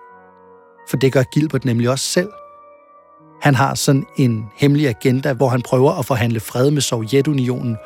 for 0.88 0.96
det 0.96 1.12
gør 1.12 1.22
Gilbert 1.22 1.64
nemlig 1.64 1.90
også 1.90 2.04
selv. 2.04 2.30
Han 3.42 3.54
har 3.54 3.74
sådan 3.74 4.06
en 4.16 4.44
hemmelig 4.56 4.88
agenda, 4.88 5.32
hvor 5.32 5.48
han 5.48 5.62
prøver 5.62 5.92
at 5.92 6.06
forhandle 6.06 6.40
fred 6.40 6.70
med 6.70 6.82
Sovjetunionen, 6.82 7.76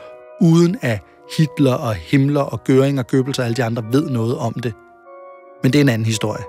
uden 0.40 0.76
at 0.82 1.00
Hitler 1.38 1.74
og 1.74 1.94
Himmler 1.94 2.40
og 2.40 2.60
Göring 2.68 2.98
og 2.98 3.06
Goebbels 3.06 3.38
og 3.38 3.44
alle 3.44 3.56
de 3.56 3.64
andre 3.64 3.84
ved 3.92 4.10
noget 4.10 4.38
om 4.38 4.52
det. 4.52 4.74
Men 5.62 5.72
det 5.72 5.78
er 5.78 5.82
en 5.82 5.88
anden 5.88 6.06
historie. 6.06 6.44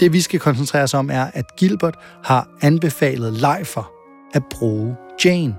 Det 0.00 0.12
vi 0.12 0.20
skal 0.20 0.40
koncentrere 0.40 0.82
os 0.82 0.94
om 0.94 1.10
er, 1.10 1.26
at 1.34 1.56
Gilbert 1.56 1.94
har 2.24 2.48
anbefalet 2.62 3.32
Leifer 3.32 3.92
at 4.34 4.42
bruge 4.50 4.96
Jane. 5.24 5.54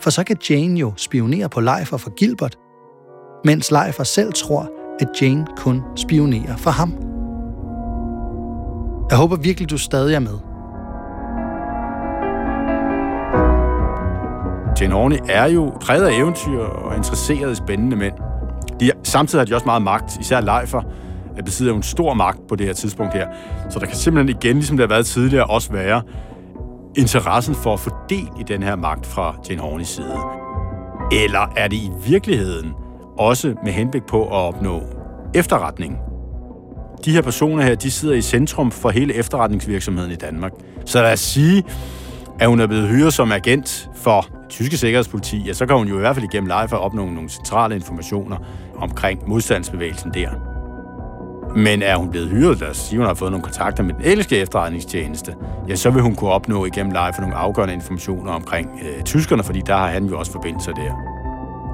For 0.00 0.10
så 0.10 0.24
kan 0.24 0.36
Jane 0.50 0.80
jo 0.80 0.92
spionere 0.96 1.48
på 1.48 1.60
Leifer 1.60 1.96
for 1.96 2.14
Gilbert, 2.14 2.58
mens 3.44 3.70
Leifer 3.70 4.04
selv 4.04 4.32
tror, 4.32 4.70
at 5.00 5.08
Jane 5.22 5.46
kun 5.56 5.82
spionerer 5.96 6.56
for 6.56 6.70
ham. 6.70 6.90
Jeg 9.10 9.18
håber 9.18 9.36
virkelig, 9.36 9.70
du 9.70 9.78
stadig 9.78 10.14
er 10.14 10.20
med. 10.20 10.38
Jane 14.80 14.94
Horney 14.94 15.16
er 15.28 15.46
jo 15.46 15.72
præget 15.80 16.06
af 16.06 16.18
eventyr 16.18 16.58
og 16.58 16.96
interesseret 16.96 17.52
i 17.52 17.54
spændende 17.54 17.96
mænd. 17.96 18.14
De, 18.80 18.90
samtidig 19.02 19.40
har 19.40 19.46
de 19.46 19.54
også 19.54 19.66
meget 19.66 19.82
magt, 19.82 20.16
især 20.20 20.40
Leifer 20.40 20.82
at 21.36 21.44
besidder 21.44 21.72
jo 21.72 21.76
en 21.76 21.82
stor 21.82 22.14
magt 22.14 22.38
på 22.48 22.56
det 22.56 22.66
her 22.66 22.74
tidspunkt 22.74 23.14
her. 23.14 23.28
Så 23.70 23.78
der 23.78 23.86
kan 23.86 23.96
simpelthen 23.96 24.36
igen, 24.36 24.56
ligesom 24.56 24.76
det 24.76 24.88
har 24.88 24.94
været 24.94 25.06
tidligere, 25.06 25.44
også 25.44 25.72
være 25.72 26.02
interessen 26.96 27.54
for 27.54 27.72
at 27.72 27.80
få 27.80 27.90
del 28.08 28.28
i 28.40 28.42
den 28.42 28.62
her 28.62 28.76
magt 28.76 29.06
fra 29.06 29.36
Jane 29.50 29.60
Horneys 29.60 29.88
side. 29.88 30.18
Eller 31.12 31.52
er 31.56 31.68
det 31.68 31.76
i 31.76 31.90
virkeligheden 32.06 32.72
også 33.18 33.54
med 33.64 33.72
henblik 33.72 34.02
på 34.02 34.24
at 34.24 34.32
opnå 34.32 34.82
efterretning? 35.34 35.98
De 37.04 37.12
her 37.12 37.22
personer 37.22 37.62
her, 37.62 37.74
de 37.74 37.90
sidder 37.90 38.14
i 38.14 38.22
centrum 38.22 38.70
for 38.70 38.90
hele 38.90 39.14
efterretningsvirksomheden 39.14 40.10
i 40.10 40.16
Danmark. 40.16 40.52
Så 40.84 41.02
lad 41.02 41.12
os 41.12 41.20
sige, 41.20 41.64
at 42.38 42.48
hun 42.48 42.60
er 42.60 42.66
blevet 42.66 42.88
hyret 42.88 43.12
som 43.12 43.32
agent 43.32 43.90
for 43.94 44.26
tyske 44.48 44.76
sikkerhedspoliti, 44.76 45.38
ja, 45.38 45.52
så 45.52 45.66
kan 45.66 45.76
hun 45.76 45.88
jo 45.88 45.96
i 45.96 46.00
hvert 46.00 46.16
fald 46.16 46.24
igennem 46.24 46.46
live 46.46 46.68
for 46.68 46.76
at 46.76 46.82
opnå 46.82 47.06
nogle 47.06 47.28
centrale 47.28 47.74
informationer 47.74 48.36
omkring 48.76 49.28
modstandsbevægelsen 49.28 50.14
der. 50.14 50.53
Men 51.56 51.82
er 51.82 51.96
hun 51.96 52.10
blevet 52.10 52.28
hyret, 52.28 52.60
der 52.60 52.72
siger, 52.72 53.00
hun 53.00 53.06
har 53.06 53.14
fået 53.14 53.30
nogle 53.30 53.42
kontakter 53.42 53.82
med 53.82 53.94
den 53.94 54.04
engelske 54.04 54.36
efterretningstjeneste, 54.36 55.34
ja, 55.68 55.76
så 55.76 55.90
vil 55.90 56.02
hun 56.02 56.14
kunne 56.14 56.30
opnå 56.30 56.64
igennem 56.64 56.92
live 56.92 57.12
for 57.14 57.20
nogle 57.20 57.34
afgørende 57.34 57.74
informationer 57.74 58.32
omkring 58.32 58.80
øh, 58.82 59.02
tyskerne, 59.02 59.42
fordi 59.42 59.62
der 59.66 59.76
har 59.76 59.88
han 59.88 60.04
jo 60.04 60.18
også 60.18 60.32
forbindelser 60.32 60.72
der. 60.72 60.92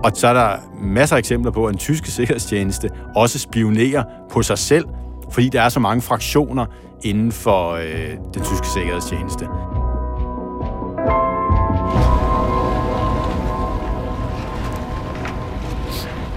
Og 0.05 0.13
så 0.15 0.29
er 0.29 0.33
der 0.33 0.57
masser 0.81 1.17
af 1.17 1.19
eksempler 1.19 1.53
på, 1.53 1.67
at 1.67 1.71
den 1.71 1.79
tyske 1.79 2.11
sikkerhedstjeneste 2.11 2.91
også 3.17 3.39
spionerer 3.39 4.05
på 4.31 4.43
sig 4.43 4.59
selv, 4.59 4.85
fordi 5.33 5.49
der 5.49 5.63
er 5.63 5.69
så 5.69 5.81
mange 5.81 6.03
fraktioner 6.03 6.67
inden 7.03 7.33
for 7.33 7.71
øh, 7.73 8.17
den 8.35 8.43
tyske 8.43 8.67
sikkerhedstjeneste. 8.67 9.47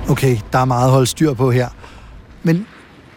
Okay, 0.10 0.38
der 0.54 0.60
er 0.60 0.66
meget 0.66 0.86
at 0.86 0.92
holde 0.92 1.08
styr 1.08 1.34
på 1.34 1.52
her. 1.52 1.68
Men 2.44 2.68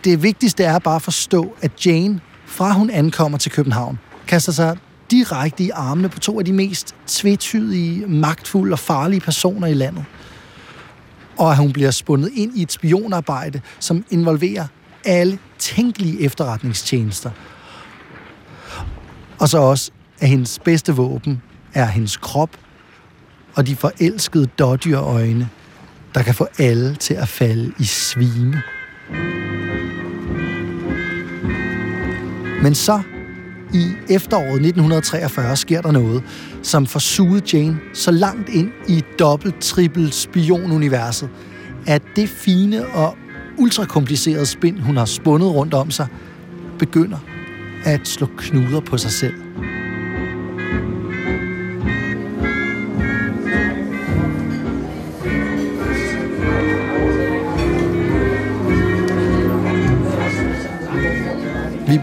det 0.06 0.22
vigtigste 0.22 0.64
er 0.64 0.78
bare 0.78 0.96
at 0.96 1.02
forstå, 1.02 1.56
at 1.62 1.86
Jane, 1.86 2.20
fra 2.46 2.72
hun 2.72 2.90
ankommer 2.90 3.38
til 3.38 3.52
København, 3.52 3.98
kaster 4.26 4.52
sig 4.52 4.76
direkte 5.10 5.64
i 5.64 5.70
armene 5.70 6.08
på 6.08 6.20
to 6.20 6.38
af 6.38 6.44
de 6.44 6.52
mest 6.52 6.94
tvetydige, 7.06 8.06
magtfulde 8.06 8.72
og 8.72 8.78
farlige 8.78 9.20
personer 9.20 9.66
i 9.66 9.74
landet. 9.74 10.04
Og 11.38 11.50
at 11.50 11.56
hun 11.56 11.72
bliver 11.72 11.90
spundet 11.90 12.30
ind 12.34 12.58
i 12.58 12.62
et 12.62 12.72
spionarbejde, 12.72 13.60
som 13.80 14.04
involverer 14.10 14.66
alle 15.04 15.38
tænkelige 15.58 16.20
efterretningstjenester. 16.20 17.30
Og 19.38 19.48
så 19.48 19.58
også, 19.58 19.90
at 20.20 20.28
hendes 20.28 20.58
bedste 20.58 20.92
våben 20.92 21.42
er 21.74 21.86
hendes 21.86 22.16
krop 22.16 22.50
og 23.54 23.66
de 23.66 23.76
forelskede 23.76 24.46
dådyrøjne, 24.46 25.48
der 26.14 26.22
kan 26.22 26.34
få 26.34 26.48
alle 26.58 26.94
til 26.94 27.14
at 27.14 27.28
falde 27.28 27.72
i 27.78 27.84
svime. 27.84 28.62
Men 32.62 32.74
så, 32.74 33.00
i 33.74 33.92
efteråret 34.10 34.66
1943, 34.66 35.56
sker 35.56 35.82
der 35.82 35.92
noget, 35.92 36.22
som 36.62 36.86
får 36.86 37.00
suget 37.00 37.54
Jane 37.54 37.78
så 37.94 38.10
langt 38.10 38.48
ind 38.48 38.70
i 38.88 39.04
dobbelt-trippel 39.18 40.12
spionuniverset, 40.12 41.28
at 41.86 42.02
det 42.16 42.28
fine 42.28 42.86
og 42.86 43.16
ultrakomplicerede 43.58 44.46
spind, 44.46 44.78
hun 44.78 44.96
har 44.96 45.04
spundet 45.04 45.54
rundt 45.54 45.74
om 45.74 45.90
sig, 45.90 46.06
begynder 46.78 47.18
at 47.84 48.08
slå 48.08 48.26
knuder 48.36 48.80
på 48.80 48.98
sig 48.98 49.10
selv. 49.10 49.34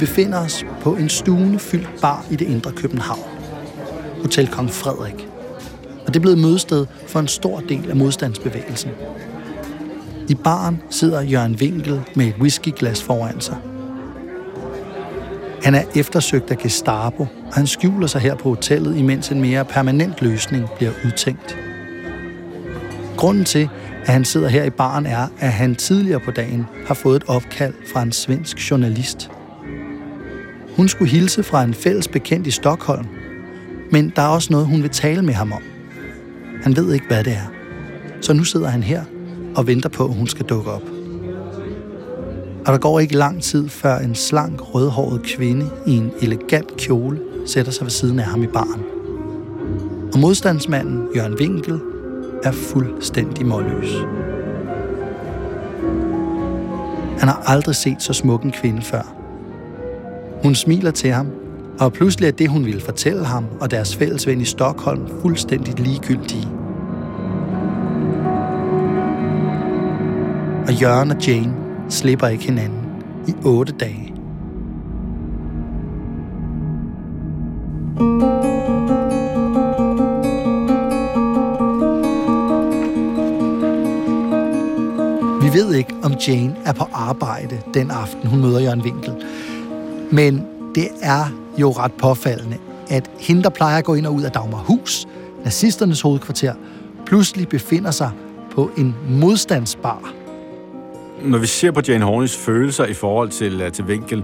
Befinder 0.06 0.40
os 0.40 0.66
på 0.82 0.96
en 0.96 1.10
stuende 1.10 1.60
fyldt 1.60 2.02
bar 2.02 2.26
i 2.32 2.36
det 2.36 2.46
indre 2.46 2.72
København. 2.72 3.24
Hotel 4.22 4.48
Kong 4.48 4.70
Frederik. 4.70 5.28
Og 6.06 6.08
det 6.08 6.16
er 6.16 6.20
blevet 6.20 6.38
mødested 6.38 6.86
for 7.08 7.20
en 7.20 7.28
stor 7.28 7.60
del 7.60 7.90
af 7.90 7.96
modstandsbevægelsen. 7.96 8.92
I 10.30 10.36
baren 10.36 10.82
sidder 10.90 11.22
Jørgen 11.22 11.56
Winkel 11.56 12.02
med 12.16 12.26
et 12.26 12.36
whiskyglas 12.40 13.04
foran 13.04 13.42
sig. 13.42 13.58
Han 15.64 15.76
er 15.76 15.84
eftersøgt 15.96 16.52
af 16.52 16.58
Gestapo, 16.58 17.28
og 17.48 17.54
han 17.54 17.68
skjuler 17.68 18.08
sig 18.08 18.22
her 18.22 18.36
på 18.36 18.50
hotellet, 18.50 18.98
imens 18.98 19.30
en 19.30 19.42
mere 19.42 19.66
permanent 19.66 20.22
løsning 20.22 20.68
bliver 20.78 20.92
udtænkt. 21.06 21.58
Grunden 23.18 23.46
til, 23.46 23.70
at 24.06 24.14
han 24.14 24.26
sidder 24.26 24.48
her 24.48 24.64
i 24.64 24.70
baren, 24.70 25.06
er, 25.06 25.28
at 25.40 25.52
han 25.52 25.76
tidligere 25.76 26.20
på 26.20 26.32
dagen 26.32 26.66
har 26.88 26.94
fået 26.94 27.16
et 27.16 27.24
opkald 27.28 27.74
fra 27.94 28.02
en 28.02 28.12
svensk 28.12 28.72
journalist– 28.72 29.30
hun 30.75 30.88
skulle 30.88 31.12
hilse 31.12 31.44
fra 31.44 31.63
en 31.63 31.74
fælles 31.74 32.08
bekendt 32.08 32.48
i 32.48 32.51
Stockholm, 32.51 33.06
men 33.92 34.13
der 34.15 34.22
er 34.22 34.27
også 34.27 34.48
noget, 34.51 34.68
hun 34.68 34.82
vil 34.82 34.89
tale 34.89 35.22
med 35.22 35.34
ham 35.34 35.51
om. 35.51 35.62
Han 36.63 36.75
ved 36.75 36.94
ikke, 36.94 37.08
hvad 37.08 37.24
det 37.24 37.34
er. 37.34 37.51
Så 38.22 38.34
nu 38.34 38.44
sidder 38.44 38.68
han 38.68 38.84
her 38.84 39.03
og 39.56 39.68
venter 39.68 39.89
på, 39.89 40.06
at 40.06 40.13
hun 40.13 40.27
skal 40.27 40.46
dukke 40.46 40.72
op. 40.72 40.84
Og 42.65 42.74
der 42.74 42.77
går 42.77 43.00
ikke 43.00 43.18
lang 43.18 43.42
tid, 43.42 43.70
før 43.70 43.98
en 43.98 44.15
slank, 44.15 44.75
rødhåret 44.75 45.24
kvinde 45.24 45.70
i 45.88 45.98
en 45.98 46.12
elegant 46.22 46.77
kjole 46.77 47.20
sætter 47.46 47.72
sig 47.72 47.86
ved 47.86 47.92
siden 47.92 48.20
af 48.20 48.25
ham 48.25 48.44
i 48.44 48.48
baren. 48.48 48.84
Og 50.13 50.20
modstandsmanden, 50.20 51.08
Jørgen 51.15 51.36
Winkel, 51.39 51.80
er 52.44 52.51
fuldstændig 52.51 53.46
målløs. 53.46 53.92
Han 57.20 57.27
har 57.27 57.44
aldrig 57.46 57.75
set 57.75 58.01
så 58.01 58.13
smuk 58.13 58.44
en 58.44 58.51
kvinde 58.51 58.82
før– 58.82 59.15
hun 60.44 60.56
smiler 60.56 60.92
til 60.92 61.12
ham, 61.12 61.28
og 61.80 61.94
pludselig 61.94 62.28
er 62.28 62.32
det, 62.32 62.50
hun 62.50 62.66
ville 62.66 62.82
fortælle 62.82 63.26
ham 63.26 63.46
og 63.60 63.72
deres 63.72 63.96
fælles 63.96 64.28
ven 64.28 64.42
i 64.42 64.46
Stockholm 64.46 65.08
fuldstændig 65.22 65.80
ligegyldige. 65.80 66.48
Og 70.68 70.74
Jørgen 70.82 71.12
og 71.12 71.28
Jane 71.28 71.54
slipper 71.90 72.28
ikke 72.28 72.44
hinanden 72.44 72.80
i 73.28 73.34
otte 73.46 73.74
dage. 73.74 74.14
Vi 85.42 85.60
ved 85.60 85.74
ikke, 85.74 85.94
om 86.04 86.14
Jane 86.28 86.56
er 86.66 86.74
på 86.74 86.84
arbejde 86.94 87.62
den 87.74 87.92
aften, 87.92 88.28
hun 88.28 88.42
møder 88.42 88.60
Jørgen 88.60 88.82
Winkel. 88.82 89.14
Men 90.13 90.48
det 90.75 90.88
er 91.01 91.25
jo 91.58 91.72
ret 91.72 91.91
påfaldende, 91.91 92.58
at 92.89 93.10
hende, 93.20 93.43
der 93.43 93.50
plejer 93.50 93.77
at 93.77 93.84
gå 93.84 93.96
ind 93.96 94.05
og 94.05 94.13
ud 94.13 94.24
af 94.24 94.32
Dagmarhus, 94.32 95.08
nazisternes 95.43 96.01
hovedkvarter, 96.01 96.53
pludselig 97.05 97.48
befinder 97.48 97.91
sig 97.91 98.12
på 98.51 98.72
en 98.77 98.96
modstandsbar. 99.10 100.13
Når 101.22 101.38
vi 101.38 101.48
ser 101.48 101.72
på 101.72 101.82
Jane 101.88 102.05
Horneys 102.05 102.38
følelser 102.38 102.86
i 102.86 102.93
forhold 102.93 103.29
til, 103.29 103.62
øh, 103.62 103.72
til 103.72 103.84
Winkel, 103.84 104.24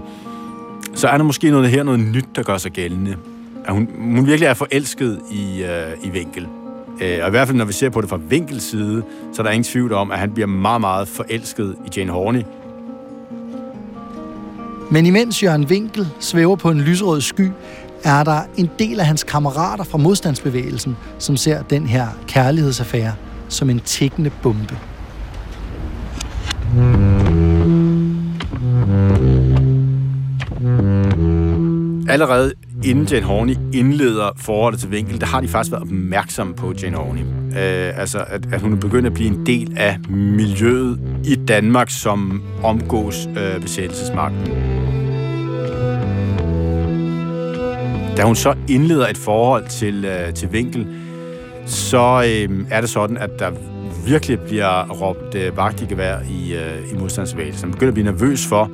så 0.94 1.08
er 1.08 1.18
der 1.18 1.24
måske 1.24 1.52
noget 1.52 1.70
her, 1.70 1.84
noget 1.84 2.00
nyt, 2.00 2.26
der 2.36 2.44
gør 2.44 2.58
sig 2.58 2.72
gældende. 2.72 3.18
At 3.66 3.74
hun, 3.74 3.90
hun 4.00 4.26
virkelig 4.26 4.48
er 4.48 4.54
forelsket 4.54 5.20
i, 5.32 5.64
øh, 5.64 6.04
i 6.04 6.10
Winkel. 6.10 6.48
Øh, 7.02 7.20
og 7.22 7.28
i 7.28 7.32
hvert 7.32 7.48
fald, 7.48 7.58
når 7.58 7.66
vi 7.66 7.74
ser 7.74 7.90
på 7.90 8.02
det 8.02 8.10
fra 8.10 8.20
Winkels 8.30 8.64
side, 8.64 9.04
så 9.34 9.42
er 9.42 9.44
der 9.44 9.52
ingen 9.52 9.64
tvivl 9.64 9.94
om, 9.94 10.12
at 10.12 10.20
han 10.20 10.32
bliver 10.32 10.48
meget, 10.48 10.82
meget 10.82 11.08
forelsket 11.08 11.76
i 11.86 11.90
Jane 12.00 12.12
Horney, 12.12 12.42
men 14.92 15.06
imens 15.06 15.44
Jørgen 15.44 15.66
Winkel 15.66 16.08
svæver 16.20 16.56
på 16.56 16.72
en 16.72 16.82
lysrød 16.82 17.22
sky, 17.22 17.52
er 18.04 18.24
der 18.24 18.42
en 18.58 18.70
del 18.80 19.00
af 19.00 19.06
hans 19.06 19.24
kammerater 19.24 19.84
fra 19.84 19.98
modstandsbevægelsen, 19.98 20.98
som 21.20 21.38
ser 21.38 21.62
den 21.62 21.88
her 21.88 22.08
kærlighedsaffære 22.28 23.14
som 23.50 23.70
en 23.70 23.80
tækkende 23.80 24.32
bombe. 24.44 24.78
Allerede 32.10 32.54
inden 32.84 33.06
Jane 33.06 33.26
Horney 33.26 33.56
indleder 33.74 34.30
forholdet 34.38 34.80
til 34.80 34.90
Winkel, 34.90 35.22
der 35.22 35.28
har 35.28 35.42
de 35.42 35.48
faktisk 35.48 35.72
været 35.72 35.84
opmærksomme 35.84 36.54
på 36.54 36.74
Jane 36.84 36.98
Horney. 36.98 37.22
Øh, 37.22 38.00
altså, 38.00 38.26
at, 38.28 38.54
at 38.54 38.62
hun 38.62 38.74
er 38.74 38.78
begyndt 38.78 39.08
at 39.08 39.14
blive 39.14 39.28
en 39.28 39.46
del 39.46 39.74
af 39.78 40.00
miljøet 40.10 41.00
i 41.26 41.36
Danmark, 41.36 41.90
som 41.90 42.44
omgås 42.64 43.28
øh, 43.38 43.62
besættelsesmagten. 43.62 44.79
Da 48.20 48.24
hun 48.24 48.36
så 48.36 48.56
indleder 48.68 49.08
et 49.08 49.18
forhold 49.18 49.68
til, 49.70 50.06
øh, 50.06 50.34
til 50.34 50.48
Winkel, 50.48 50.88
så 51.66 52.24
øh, 52.28 52.66
er 52.72 52.82
det 52.82 52.90
sådan, 52.90 53.18
at 53.18 53.30
der 53.40 53.52
virkelig 54.06 54.40
bliver 54.40 54.90
råbt 54.90 55.36
øh, 55.36 55.58
vagt 55.58 55.82
i 55.82 55.86
gevær 55.86 56.18
i, 56.20 56.54
øh, 56.54 56.92
i 56.94 56.98
modstandsbevægelsen. 56.98 57.68
Man 57.68 57.74
begynder 57.74 57.92
at 57.92 57.94
blive 57.94 58.12
nervøs 58.12 58.46
for, 58.46 58.72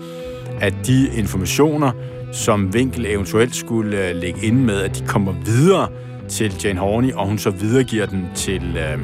at 0.62 0.74
de 0.88 1.10
informationer, 1.18 1.92
som 2.32 2.72
Winkel 2.74 3.06
eventuelt 3.06 3.56
skulle 3.56 4.10
øh, 4.10 4.16
lægge 4.16 4.46
ind 4.46 4.60
med, 4.60 4.82
at 4.82 5.00
de 5.00 5.08
kommer 5.08 5.34
videre 5.46 5.88
til 6.30 6.54
Jane 6.64 6.80
Horney, 6.80 7.14
og 7.14 7.28
hun 7.28 7.38
så 7.38 7.50
videregiver 7.50 8.06
den 8.06 8.28
til, 8.36 8.78
øh, 8.78 9.00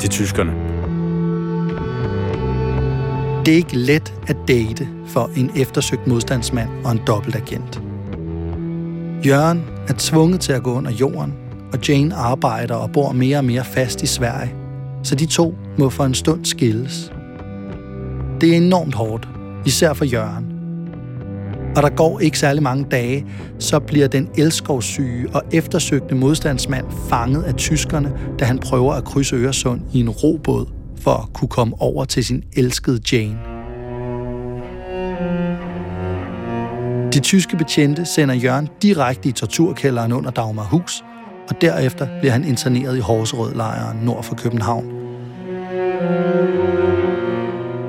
til 0.00 0.10
tyskerne. 0.10 0.52
Det 3.46 3.52
er 3.52 3.56
ikke 3.56 3.76
let 3.76 4.14
at 4.26 4.36
date 4.48 4.88
for 5.06 5.30
en 5.36 5.50
eftersøgt 5.56 6.06
modstandsmand 6.06 6.68
og 6.84 6.92
en 6.92 7.00
dobbeltagent. 7.06 7.87
Jørgen 9.26 9.64
er 9.88 9.94
tvunget 9.98 10.40
til 10.40 10.52
at 10.52 10.62
gå 10.62 10.74
under 10.74 10.90
jorden, 10.90 11.34
og 11.72 11.88
Jane 11.88 12.14
arbejder 12.14 12.74
og 12.74 12.90
bor 12.92 13.12
mere 13.12 13.38
og 13.38 13.44
mere 13.44 13.64
fast 13.64 14.02
i 14.02 14.06
Sverige, 14.06 14.54
så 15.02 15.14
de 15.14 15.26
to 15.26 15.54
må 15.78 15.90
for 15.90 16.04
en 16.04 16.14
stund 16.14 16.44
skilles. 16.44 17.12
Det 18.40 18.52
er 18.52 18.56
enormt 18.56 18.94
hårdt, 18.94 19.28
især 19.66 19.92
for 19.92 20.04
Jørgen. 20.04 20.44
Og 21.76 21.82
der 21.82 21.88
går 21.88 22.20
ikke 22.20 22.38
særlig 22.38 22.62
mange 22.62 22.86
dage, 22.90 23.26
så 23.58 23.78
bliver 23.78 24.08
den 24.08 24.28
elskovssyge 24.36 25.28
og 25.34 25.42
eftersøgte 25.52 26.14
modstandsmand 26.14 26.86
fanget 27.08 27.42
af 27.42 27.54
tyskerne, 27.54 28.12
da 28.38 28.44
han 28.44 28.58
prøver 28.58 28.92
at 28.92 29.04
krydse 29.04 29.36
Øresund 29.36 29.80
i 29.92 30.00
en 30.00 30.10
robåd 30.10 30.66
for 31.00 31.10
at 31.10 31.32
kunne 31.32 31.48
komme 31.48 31.74
over 31.80 32.04
til 32.04 32.24
sin 32.24 32.44
elskede 32.56 33.00
Jane. 33.12 33.47
Mm. 37.08 37.12
De 37.12 37.20
tyske 37.20 37.56
betjente 37.56 38.04
sender 38.04 38.34
Jørgen 38.34 38.68
direkte 38.82 39.28
i 39.28 39.32
torturkælderen 39.32 40.12
under 40.12 40.30
Dagmarhus, 40.30 41.04
og 41.50 41.60
derefter 41.60 42.08
bliver 42.20 42.32
han 42.32 42.44
interneret 42.44 42.96
i 42.96 43.00
Horserød-lejren 43.00 43.98
nord 44.02 44.22
for 44.24 44.34
København. 44.34 44.84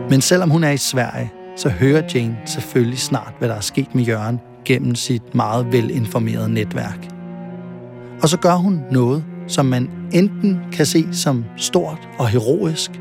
Men 0.09 0.21
selvom 0.21 0.49
hun 0.49 0.63
er 0.63 0.69
i 0.69 0.77
Sverige, 0.77 1.31
så 1.55 1.69
hører 1.69 2.01
Jane 2.15 2.37
selvfølgelig 2.45 2.99
snart, 2.99 3.33
hvad 3.39 3.49
der 3.49 3.55
er 3.55 3.59
sket 3.59 3.95
med 3.95 4.03
Jørgen 4.03 4.39
gennem 4.65 4.95
sit 4.95 5.35
meget 5.35 5.71
velinformerede 5.71 6.53
netværk. 6.53 7.07
Og 8.21 8.29
så 8.29 8.37
gør 8.37 8.55
hun 8.55 8.81
noget, 8.91 9.23
som 9.47 9.65
man 9.65 9.89
enten 10.11 10.59
kan 10.71 10.85
se 10.85 11.07
som 11.11 11.45
stort 11.57 12.09
og 12.17 12.27
heroisk, 12.27 12.91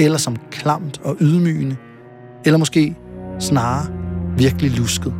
eller 0.00 0.18
som 0.18 0.36
klamt 0.50 1.00
og 1.04 1.16
ydmygende, 1.20 1.76
eller 2.44 2.58
måske 2.58 2.96
snarere 3.38 3.86
virkelig 4.36 4.70
lusket. 4.70 5.14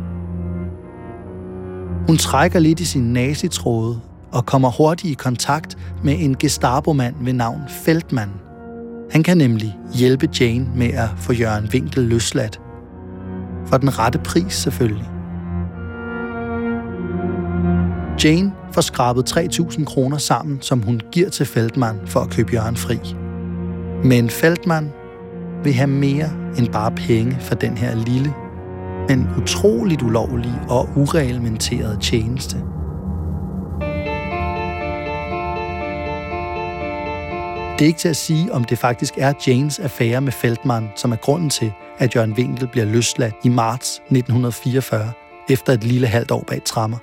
Hun 2.07 2.17
trækker 2.17 2.59
lidt 2.59 2.79
i 2.79 2.85
sin 2.85 3.13
nazitråde 3.13 3.99
og 4.31 4.45
kommer 4.45 4.69
hurtigt 4.69 5.11
i 5.11 5.13
kontakt 5.13 5.77
med 6.03 6.15
en 6.19 6.37
Gestapo-mand 6.37 7.15
ved 7.21 7.33
navn 7.33 7.61
Feldmann. 7.85 8.31
Han 9.11 9.23
kan 9.23 9.37
nemlig 9.37 9.77
hjælpe 9.93 10.29
Jane 10.39 10.67
med 10.75 10.87
at 10.93 11.09
få 11.17 11.33
Jørgen 11.33 11.69
Winkel 11.73 12.03
løsladt. 12.03 12.61
For 13.65 13.77
den 13.77 13.99
rette 13.99 14.19
pris 14.19 14.53
selvfølgelig. 14.53 15.09
Jane 18.23 18.51
får 18.71 18.81
skrabet 18.81 19.37
3.000 19.37 19.85
kroner 19.85 20.17
sammen, 20.17 20.61
som 20.61 20.81
hun 20.81 21.01
giver 21.11 21.29
til 21.29 21.45
Feldmann 21.45 21.99
for 22.05 22.19
at 22.19 22.29
købe 22.29 22.53
Jørgen 22.53 22.75
fri. 22.75 22.97
Men 24.03 24.29
Feldmann 24.29 24.91
vil 25.63 25.73
have 25.73 25.87
mere 25.87 26.29
end 26.57 26.67
bare 26.67 26.91
penge 26.91 27.37
for 27.39 27.55
den 27.55 27.77
her 27.77 27.95
lille, 27.95 28.33
men 29.09 29.27
utroligt 29.37 30.01
ulovlig 30.01 30.53
og 30.69 30.89
ureglementeret 30.95 32.01
tjeneste. 32.01 32.57
Det 37.79 37.85
er 37.85 37.87
ikke 37.87 37.99
til 37.99 38.09
at 38.09 38.15
sige, 38.15 38.53
om 38.53 38.63
det 38.63 38.77
faktisk 38.77 39.13
er 39.17 39.33
Janes 39.47 39.79
affære 39.79 40.21
med 40.21 40.31
Feldman, 40.31 40.89
som 40.95 41.11
er 41.11 41.15
grunden 41.15 41.49
til, 41.49 41.71
at 41.97 42.15
Jørgen 42.15 42.33
Winkel 42.33 42.67
bliver 42.67 42.85
løsladt 42.85 43.35
i 43.43 43.49
marts 43.49 43.95
1944, 43.95 45.11
efter 45.49 45.73
et 45.73 45.83
lille 45.83 46.07
halvt 46.07 46.31
år 46.31 46.43
bag 46.47 46.61
trammer. 46.65 46.97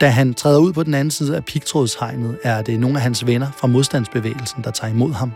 Da 0.00 0.08
han 0.08 0.34
træder 0.34 0.58
ud 0.58 0.72
på 0.72 0.82
den 0.82 0.94
anden 0.94 1.10
side 1.10 1.36
af 1.36 1.44
pigtrådshegnet, 1.44 2.38
er 2.42 2.62
det 2.62 2.80
nogle 2.80 2.96
af 2.96 3.02
hans 3.02 3.26
venner 3.26 3.50
fra 3.56 3.66
modstandsbevægelsen, 3.66 4.64
der 4.64 4.70
tager 4.70 4.92
imod 4.92 5.12
ham. 5.12 5.32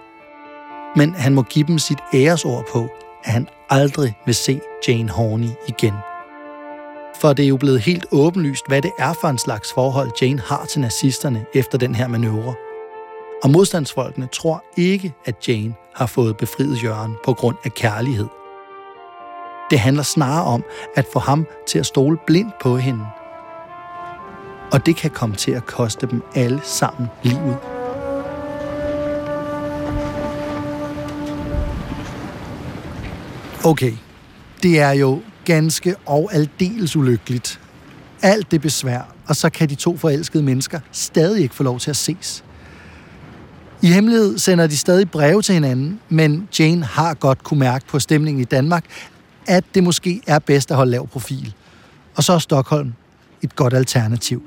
Men 0.97 1.15
han 1.15 1.35
må 1.35 1.43
give 1.43 1.67
dem 1.67 1.79
sit 1.79 1.99
æresord 2.15 2.65
på, 2.73 2.89
at 3.25 3.33
han 3.33 3.49
aldrig 3.71 4.17
vil 4.27 4.35
se 4.35 4.61
Jane 4.89 5.11
Horney 5.11 5.51
igen. 5.69 5.95
For 7.21 7.33
det 7.33 7.45
er 7.45 7.49
jo 7.49 7.57
blevet 7.57 7.81
helt 7.81 8.07
åbenlyst, 8.13 8.69
hvad 8.69 8.83
det 8.83 8.93
er 8.99 9.13
for 9.21 9.29
en 9.29 9.39
slags 9.39 9.73
forhold, 9.73 10.11
Jane 10.23 10.43
har 10.47 10.65
til 10.65 10.81
nazisterne 10.81 11.45
efter 11.55 11.79
den 11.79 11.95
her 11.95 12.09
manøvre. 12.09 12.55
Og 13.43 13.51
modstandsfolkene 13.51 14.29
tror 14.33 14.65
ikke, 14.77 15.15
at 15.25 15.49
Jane 15.49 15.75
har 15.95 16.07
fået 16.07 16.37
befriet 16.37 16.85
Jørgen 16.85 17.15
på 17.25 17.33
grund 17.33 17.57
af 17.65 17.75
kærlighed. 17.75 18.27
Det 19.71 19.79
handler 19.79 20.03
snarere 20.03 20.45
om 20.45 20.65
at 20.97 21.07
få 21.13 21.19
ham 21.19 21.47
til 21.67 21.79
at 21.79 21.87
stole 21.87 22.19
blindt 22.27 22.55
på 22.63 22.77
hende. 22.77 23.07
Og 24.73 24.87
det 24.87 24.97
kan 24.97 25.11
komme 25.11 25.37
til 25.37 25.51
at 25.51 25.67
koste 25.67 26.07
dem 26.07 26.23
alle 26.35 26.61
sammen 26.65 27.09
livet. 27.23 27.78
Okay, 33.69 33.93
det 34.63 34.81
er 34.81 34.91
jo 34.91 35.23
ganske 35.45 35.97
og 36.07 36.31
aldeles 36.33 36.97
ulykkeligt. 36.97 37.61
Alt 38.23 38.51
det 38.51 38.61
besvær, 38.61 39.15
og 39.27 39.37
så 39.37 39.51
kan 39.51 39.69
de 39.69 39.75
to 39.75 39.97
forelskede 39.97 40.43
mennesker 40.43 40.81
stadig 40.93 41.43
ikke 41.43 41.55
få 41.55 41.63
lov 41.63 41.79
til 41.79 41.91
at 41.91 41.97
ses. 41.97 42.45
I 43.83 43.87
hemmelighed 43.87 44.39
sender 44.39 44.67
de 44.67 44.77
stadig 44.77 45.11
breve 45.11 45.43
til 45.43 45.55
hinanden, 45.55 46.01
men 46.09 46.49
Jane 46.59 46.85
har 46.85 47.15
godt 47.15 47.45
kunne 47.45 47.61
mærke 47.61 47.87
på 47.87 47.99
stemningen 47.99 48.41
i 48.41 48.45
Danmark, 48.45 48.85
at 49.47 49.65
det 49.75 49.83
måske 49.83 50.21
er 50.27 50.39
bedst 50.39 50.71
at 50.71 50.77
holde 50.77 50.91
lav 50.91 51.09
profil. 51.09 51.55
Og 52.17 52.25
så 52.25 52.33
er 52.33 52.39
Stockholm 52.39 52.93
et 53.43 53.57
godt 53.57 53.75
alternativ. 53.75 54.43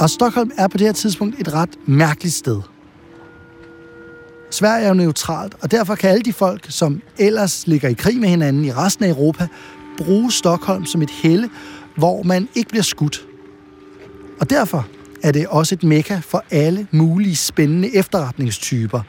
Og 0.00 0.10
Stockholm 0.10 0.50
er 0.56 0.68
på 0.68 0.78
det 0.78 0.86
her 0.86 0.92
tidspunkt 0.92 1.40
et 1.40 1.54
ret 1.54 1.70
mærkeligt 1.86 2.34
sted. 2.34 2.60
Sverige 4.54 4.84
er 4.84 4.88
jo 4.88 4.94
neutralt, 4.94 5.54
og 5.60 5.70
derfor 5.70 5.94
kan 5.94 6.10
alle 6.10 6.22
de 6.22 6.32
folk, 6.32 6.66
som 6.68 7.02
ellers 7.18 7.66
ligger 7.66 7.88
i 7.88 7.92
krig 7.92 8.16
med 8.20 8.28
hinanden 8.28 8.64
i 8.64 8.72
resten 8.72 9.04
af 9.04 9.08
Europa, 9.08 9.46
bruge 9.98 10.32
Stockholm 10.32 10.86
som 10.86 11.02
et 11.02 11.10
helle, 11.10 11.50
hvor 11.96 12.22
man 12.22 12.48
ikke 12.54 12.70
bliver 12.70 12.82
skudt. 12.82 13.26
Og 14.40 14.50
derfor 14.50 14.86
er 15.22 15.32
det 15.32 15.46
også 15.46 15.74
et 15.74 15.82
mekka 15.82 16.18
for 16.22 16.44
alle 16.50 16.86
mulige 16.90 17.36
spændende 17.36 17.96
efterretningstyper 17.96 19.00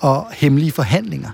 og 0.00 0.26
hemmelige 0.32 0.72
forhandlinger. 0.72 1.30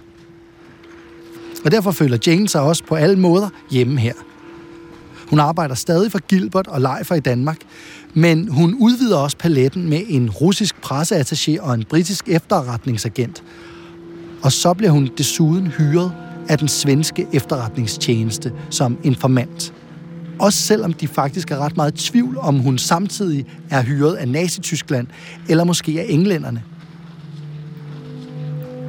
Og 1.64 1.70
derfor 1.70 1.90
føler 1.90 2.18
Jane 2.26 2.48
sig 2.48 2.60
også 2.60 2.84
på 2.84 2.94
alle 2.94 3.18
måder 3.18 3.48
hjemme 3.70 4.00
her. 4.00 4.14
Hun 5.30 5.38
arbejder 5.40 5.74
stadig 5.74 6.12
for 6.12 6.18
Gilbert 6.18 6.66
og 6.66 6.80
Leifer 6.80 7.14
i 7.14 7.20
Danmark, 7.20 7.58
men 8.14 8.48
hun 8.48 8.76
udvider 8.80 9.16
også 9.16 9.36
paletten 9.36 9.88
med 9.88 10.02
en 10.08 10.30
russisk 10.30 10.74
presseattaché 10.84 11.60
og 11.60 11.74
en 11.74 11.84
britisk 11.84 12.28
efterretningsagent. 12.28 13.42
Og 14.42 14.52
så 14.52 14.74
bliver 14.74 14.90
hun 14.90 15.10
desuden 15.18 15.66
hyret 15.66 16.12
af 16.48 16.58
den 16.58 16.68
svenske 16.68 17.26
efterretningstjeneste 17.32 18.52
som 18.70 18.98
informant. 19.02 19.72
Også 20.38 20.58
selvom 20.58 20.92
de 20.92 21.08
faktisk 21.08 21.50
er 21.50 21.56
ret 21.56 21.76
meget 21.76 22.00
i 22.00 22.10
tvivl, 22.10 22.38
om 22.38 22.58
hun 22.58 22.78
samtidig 22.78 23.46
er 23.70 23.82
hyret 23.82 24.14
af 24.14 24.28
Nazi-Tyskland, 24.28 25.06
eller 25.48 25.64
måske 25.64 26.00
af 26.00 26.06
englænderne. 26.08 26.62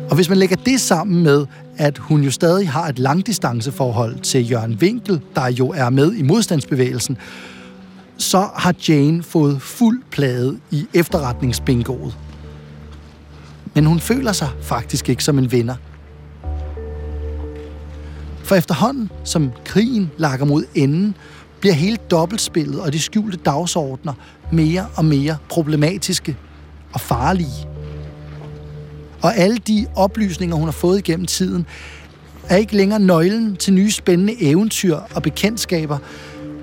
Og 0.10 0.16
hvis 0.16 0.30
man 0.30 0.38
lægger 0.38 0.56
det 0.56 0.82
sammen 0.82 1.24
med, 1.24 1.46
at 1.78 1.98
hun 1.98 2.24
jo 2.24 2.32
stadig 2.32 2.70
har 2.70 2.88
et 2.88 3.00
langdistanceforhold 3.00 4.20
til 4.20 4.52
Jørgen 4.52 4.78
Winkel, 4.82 5.22
der 5.36 5.48
jo 5.48 5.70
er 5.70 5.90
med 5.90 6.14
i 6.14 6.22
modstandsbevægelsen, 6.22 7.18
så 8.22 8.50
har 8.56 8.76
Jane 8.88 9.24
fået 9.24 9.62
fuld 9.62 10.02
plade 10.12 10.60
i 10.72 10.88
efterretningsbingoet. 10.94 12.18
Men 13.74 13.86
hun 13.86 14.00
føler 14.00 14.32
sig 14.32 14.50
faktisk 14.62 15.10
ikke 15.10 15.24
som 15.24 15.38
en 15.38 15.52
vinder. 15.52 15.76
For 18.44 18.56
efterhånden, 18.56 19.12
som 19.24 19.52
krigen 19.66 20.12
lakker 20.18 20.46
mod 20.46 20.64
enden, 20.76 21.16
bliver 21.60 21.74
hele 21.74 21.98
dobbeltspillet 22.12 22.82
og 22.82 22.94
de 22.94 23.00
skjulte 23.00 23.38
dagsordner 23.38 24.14
mere 24.52 24.88
og 24.96 25.06
mere 25.06 25.38
problematiske 25.50 26.38
og 26.94 27.02
farlige. 27.02 27.68
Og 29.22 29.38
alle 29.38 29.58
de 29.58 29.86
oplysninger, 29.96 30.56
hun 30.56 30.66
har 30.66 30.72
fået 30.72 30.98
igennem 30.98 31.26
tiden, 31.26 31.66
er 32.50 32.58
ikke 32.58 32.76
længere 32.76 33.00
nøglen 33.00 33.56
til 33.56 33.74
nye 33.74 33.92
spændende 33.92 34.44
eventyr 34.44 34.96
og 34.96 35.24
bekendtskaber, 35.24 35.98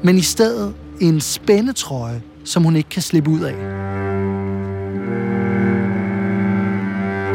men 0.02 0.18
i 0.18 0.22
stedet 0.22 0.74
en 1.00 1.20
spændetrøje, 1.20 2.22
som 2.44 2.64
hun 2.64 2.76
ikke 2.76 2.88
kan 2.88 3.02
slippe 3.02 3.30
ud 3.30 3.40
af. 3.40 3.54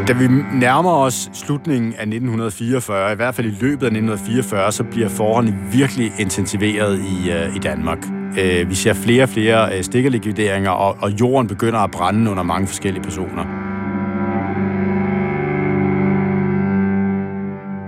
Da 0.07 0.13
vi 0.13 0.27
nærmer 0.53 0.91
os 0.91 1.29
slutningen 1.33 1.93
af 1.93 2.01
1944, 2.01 3.11
i 3.11 3.15
hvert 3.15 3.35
fald 3.35 3.47
i 3.47 3.55
løbet 3.61 3.83
af 3.83 3.91
1944, 3.91 4.71
så 4.71 4.83
bliver 4.83 5.09
forholdene 5.09 5.57
virkelig 5.71 6.11
intensiveret 6.19 6.99
i, 6.99 7.29
uh, 7.29 7.55
i 7.55 7.59
Danmark. 7.59 7.97
Øh, 8.39 8.69
vi 8.69 8.75
ser 8.75 8.93
flere 8.93 9.23
og 9.23 9.29
flere 9.29 9.77
øh, 9.77 9.83
stikkerlikvideringer, 9.83 10.71
og, 10.71 10.97
og 11.01 11.11
jorden 11.11 11.47
begynder 11.47 11.79
at 11.79 11.91
brænde 11.91 12.31
under 12.31 12.43
mange 12.43 12.67
forskellige 12.67 13.03
personer. 13.03 13.45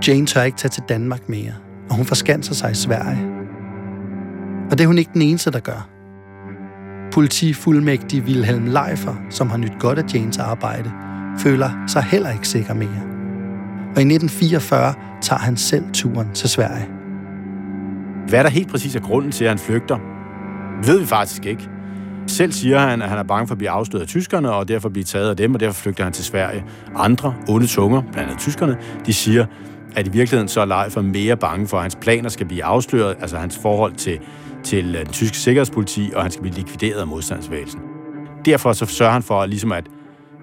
Jane 0.08 0.26
tør 0.26 0.42
ikke 0.42 0.58
tage 0.58 0.70
til 0.70 0.82
Danmark 0.88 1.28
mere, 1.28 1.52
og 1.90 1.96
hun 1.96 2.06
forskanser 2.06 2.54
sig 2.54 2.70
i 2.70 2.74
Sverige. 2.74 3.35
Og 4.70 4.78
det 4.78 4.80
er 4.80 4.86
hun 4.86 4.98
ikke 4.98 5.10
den 5.14 5.22
eneste, 5.22 5.50
der 5.50 5.60
gør. 5.60 5.88
Politifuldmægtig 7.12 8.22
Wilhelm 8.22 8.64
Leifer, 8.64 9.14
som 9.30 9.50
har 9.50 9.56
nyt 9.56 9.72
godt 9.80 9.98
af 9.98 10.14
Janes 10.14 10.38
arbejde, 10.38 10.92
føler 11.38 11.70
sig 11.86 12.02
heller 12.02 12.30
ikke 12.32 12.48
sikker 12.48 12.74
mere. 12.74 13.02
Og 13.96 14.02
i 14.02 14.06
1944 14.14 14.94
tager 15.22 15.40
han 15.40 15.56
selv 15.56 15.84
turen 15.92 16.28
til 16.34 16.48
Sverige. 16.48 16.86
Hvad 18.28 18.38
er 18.38 18.42
der 18.42 18.50
helt 18.50 18.68
præcis 18.68 18.96
er 18.96 19.00
grunden 19.00 19.32
til, 19.32 19.44
at 19.44 19.50
han 19.50 19.58
flygter, 19.58 19.98
ved 20.86 20.98
vi 20.98 21.06
faktisk 21.06 21.46
ikke. 21.46 21.68
Selv 22.26 22.52
siger 22.52 22.78
han, 22.78 23.02
at 23.02 23.08
han 23.08 23.18
er 23.18 23.22
bange 23.22 23.46
for 23.46 23.54
at 23.54 23.58
blive 23.58 23.70
afsløret 23.70 24.02
af 24.02 24.08
tyskerne, 24.08 24.52
og 24.52 24.68
derfor 24.68 24.88
blive 24.88 25.04
taget 25.04 25.30
af 25.30 25.36
dem, 25.36 25.54
og 25.54 25.60
derfor 25.60 25.82
flygter 25.82 26.04
han 26.04 26.12
til 26.12 26.24
Sverige. 26.24 26.64
Andre 26.96 27.34
onde 27.48 27.66
tunger, 27.66 28.00
blandt 28.00 28.18
andet 28.18 28.38
tyskerne, 28.38 28.76
de 29.06 29.12
siger, 29.14 29.46
at 29.96 30.06
i 30.06 30.10
virkeligheden 30.10 30.48
så 30.48 30.60
er 30.60 30.64
Leifer 30.64 31.02
mere 31.02 31.36
bange 31.36 31.66
for, 31.66 31.76
at 31.76 31.82
hans 31.82 31.96
planer 31.96 32.28
skal 32.28 32.46
blive 32.46 32.64
afsløret, 32.64 33.16
altså 33.20 33.36
hans 33.36 33.58
forhold 33.62 33.92
til, 33.92 34.18
til 34.66 34.94
øh, 34.94 35.04
den 35.04 35.12
tyske 35.12 35.36
sikkerhedspoliti, 35.36 36.12
og 36.14 36.22
han 36.22 36.30
skal 36.30 36.42
blive 36.42 36.54
likvideret 36.54 37.00
af 37.00 37.06
modstandsbevægelsen. 37.06 37.80
Derfor 38.44 38.72
så 38.72 38.86
sørger 38.86 39.12
han 39.12 39.22
for 39.22 39.46
ligesom 39.46 39.72
at 39.72 39.86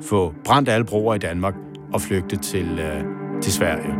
få 0.02 0.34
brændt 0.46 0.70
alle 0.70 0.86
broer 0.86 1.16
i 1.16 1.18
Danmark 1.18 1.54
og 1.94 2.02
flygte 2.02 2.36
til, 2.36 2.80
øh, 2.80 3.04
til 3.42 3.54
Sverige. 3.54 3.94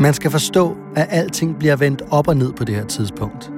Man 0.00 0.14
skal 0.14 0.30
forstå, 0.30 0.76
at 0.96 1.06
alting 1.10 1.58
bliver 1.58 1.76
vendt 1.76 2.02
op 2.10 2.28
og 2.28 2.36
ned 2.36 2.52
på 2.52 2.64
det 2.64 2.74
her 2.74 2.84
tidspunkt. 2.84 3.52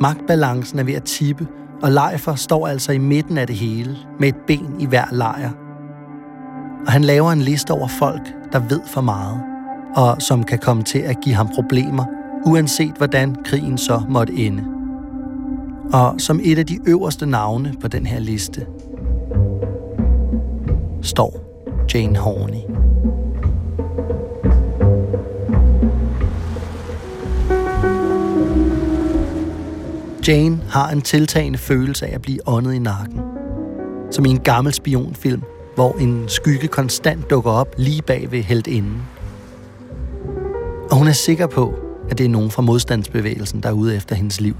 Magtbalancen 0.00 0.78
er 0.78 0.84
ved 0.84 0.94
at 0.94 1.02
tippe, 1.02 1.46
og 1.82 1.90
Leifer 1.90 2.34
står 2.34 2.66
altså 2.66 2.92
i 2.92 2.98
midten 2.98 3.38
af 3.38 3.46
det 3.46 3.56
hele, 3.56 3.96
med 4.20 4.28
et 4.28 4.36
ben 4.46 4.76
i 4.80 4.86
hver 4.86 5.04
lejr. 5.12 5.50
Og 6.86 6.92
han 6.92 7.04
laver 7.04 7.32
en 7.32 7.42
liste 7.42 7.70
over 7.70 7.88
folk, 7.88 8.22
der 8.52 8.58
ved 8.68 8.80
for 8.86 9.00
meget, 9.00 9.51
og 9.96 10.22
som 10.22 10.44
kan 10.44 10.58
komme 10.58 10.82
til 10.82 10.98
at 10.98 11.20
give 11.20 11.34
ham 11.34 11.48
problemer, 11.54 12.04
uanset 12.46 12.94
hvordan 12.96 13.36
krigen 13.44 13.78
så 13.78 14.02
måtte 14.08 14.32
ende. 14.32 14.64
Og 15.92 16.14
som 16.18 16.40
et 16.42 16.58
af 16.58 16.66
de 16.66 16.78
øverste 16.86 17.26
navne 17.26 17.74
på 17.80 17.88
den 17.88 18.06
her 18.06 18.18
liste, 18.18 18.66
står 21.02 21.40
Jane 21.94 22.18
Horney. 22.18 22.82
Jane 30.28 30.60
har 30.70 30.90
en 30.90 31.02
tiltagende 31.02 31.58
følelse 31.58 32.06
af 32.06 32.14
at 32.14 32.22
blive 32.22 32.48
åndet 32.48 32.74
i 32.74 32.78
nakken. 32.78 33.20
Som 34.10 34.24
i 34.24 34.28
en 34.28 34.40
gammel 34.40 34.72
spionfilm, 34.72 35.42
hvor 35.74 35.96
en 36.00 36.24
skygge 36.28 36.68
konstant 36.68 37.30
dukker 37.30 37.50
op 37.50 37.74
lige 37.78 38.02
bag 38.02 38.30
ved 38.30 38.42
heldinden. 38.42 39.02
Og 40.92 40.98
hun 40.98 41.08
er 41.08 41.12
sikker 41.12 41.46
på, 41.46 41.74
at 42.10 42.18
det 42.18 42.24
er 42.24 42.28
nogen 42.28 42.50
fra 42.50 42.62
modstandsbevægelsen, 42.62 43.60
der 43.62 43.68
er 43.68 43.72
ude 43.72 43.96
efter 43.96 44.14
hendes 44.14 44.40
liv. 44.40 44.56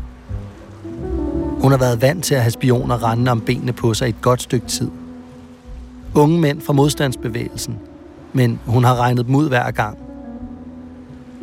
Hun 1.60 1.70
har 1.70 1.78
været 1.78 2.02
vant 2.02 2.24
til 2.24 2.34
at 2.34 2.40
have 2.40 2.50
spioner 2.50 3.10
rende 3.10 3.30
om 3.30 3.40
benene 3.40 3.72
på 3.72 3.94
sig 3.94 4.08
et 4.08 4.20
godt 4.20 4.42
stykke 4.42 4.66
tid. 4.66 4.90
Unge 6.14 6.40
mænd 6.40 6.60
fra 6.60 6.72
modstandsbevægelsen, 6.72 7.78
men 8.32 8.60
hun 8.66 8.84
har 8.84 8.96
regnet 8.96 9.26
dem 9.26 9.34
ud 9.34 9.48
hver 9.48 9.70
gang. 9.70 9.98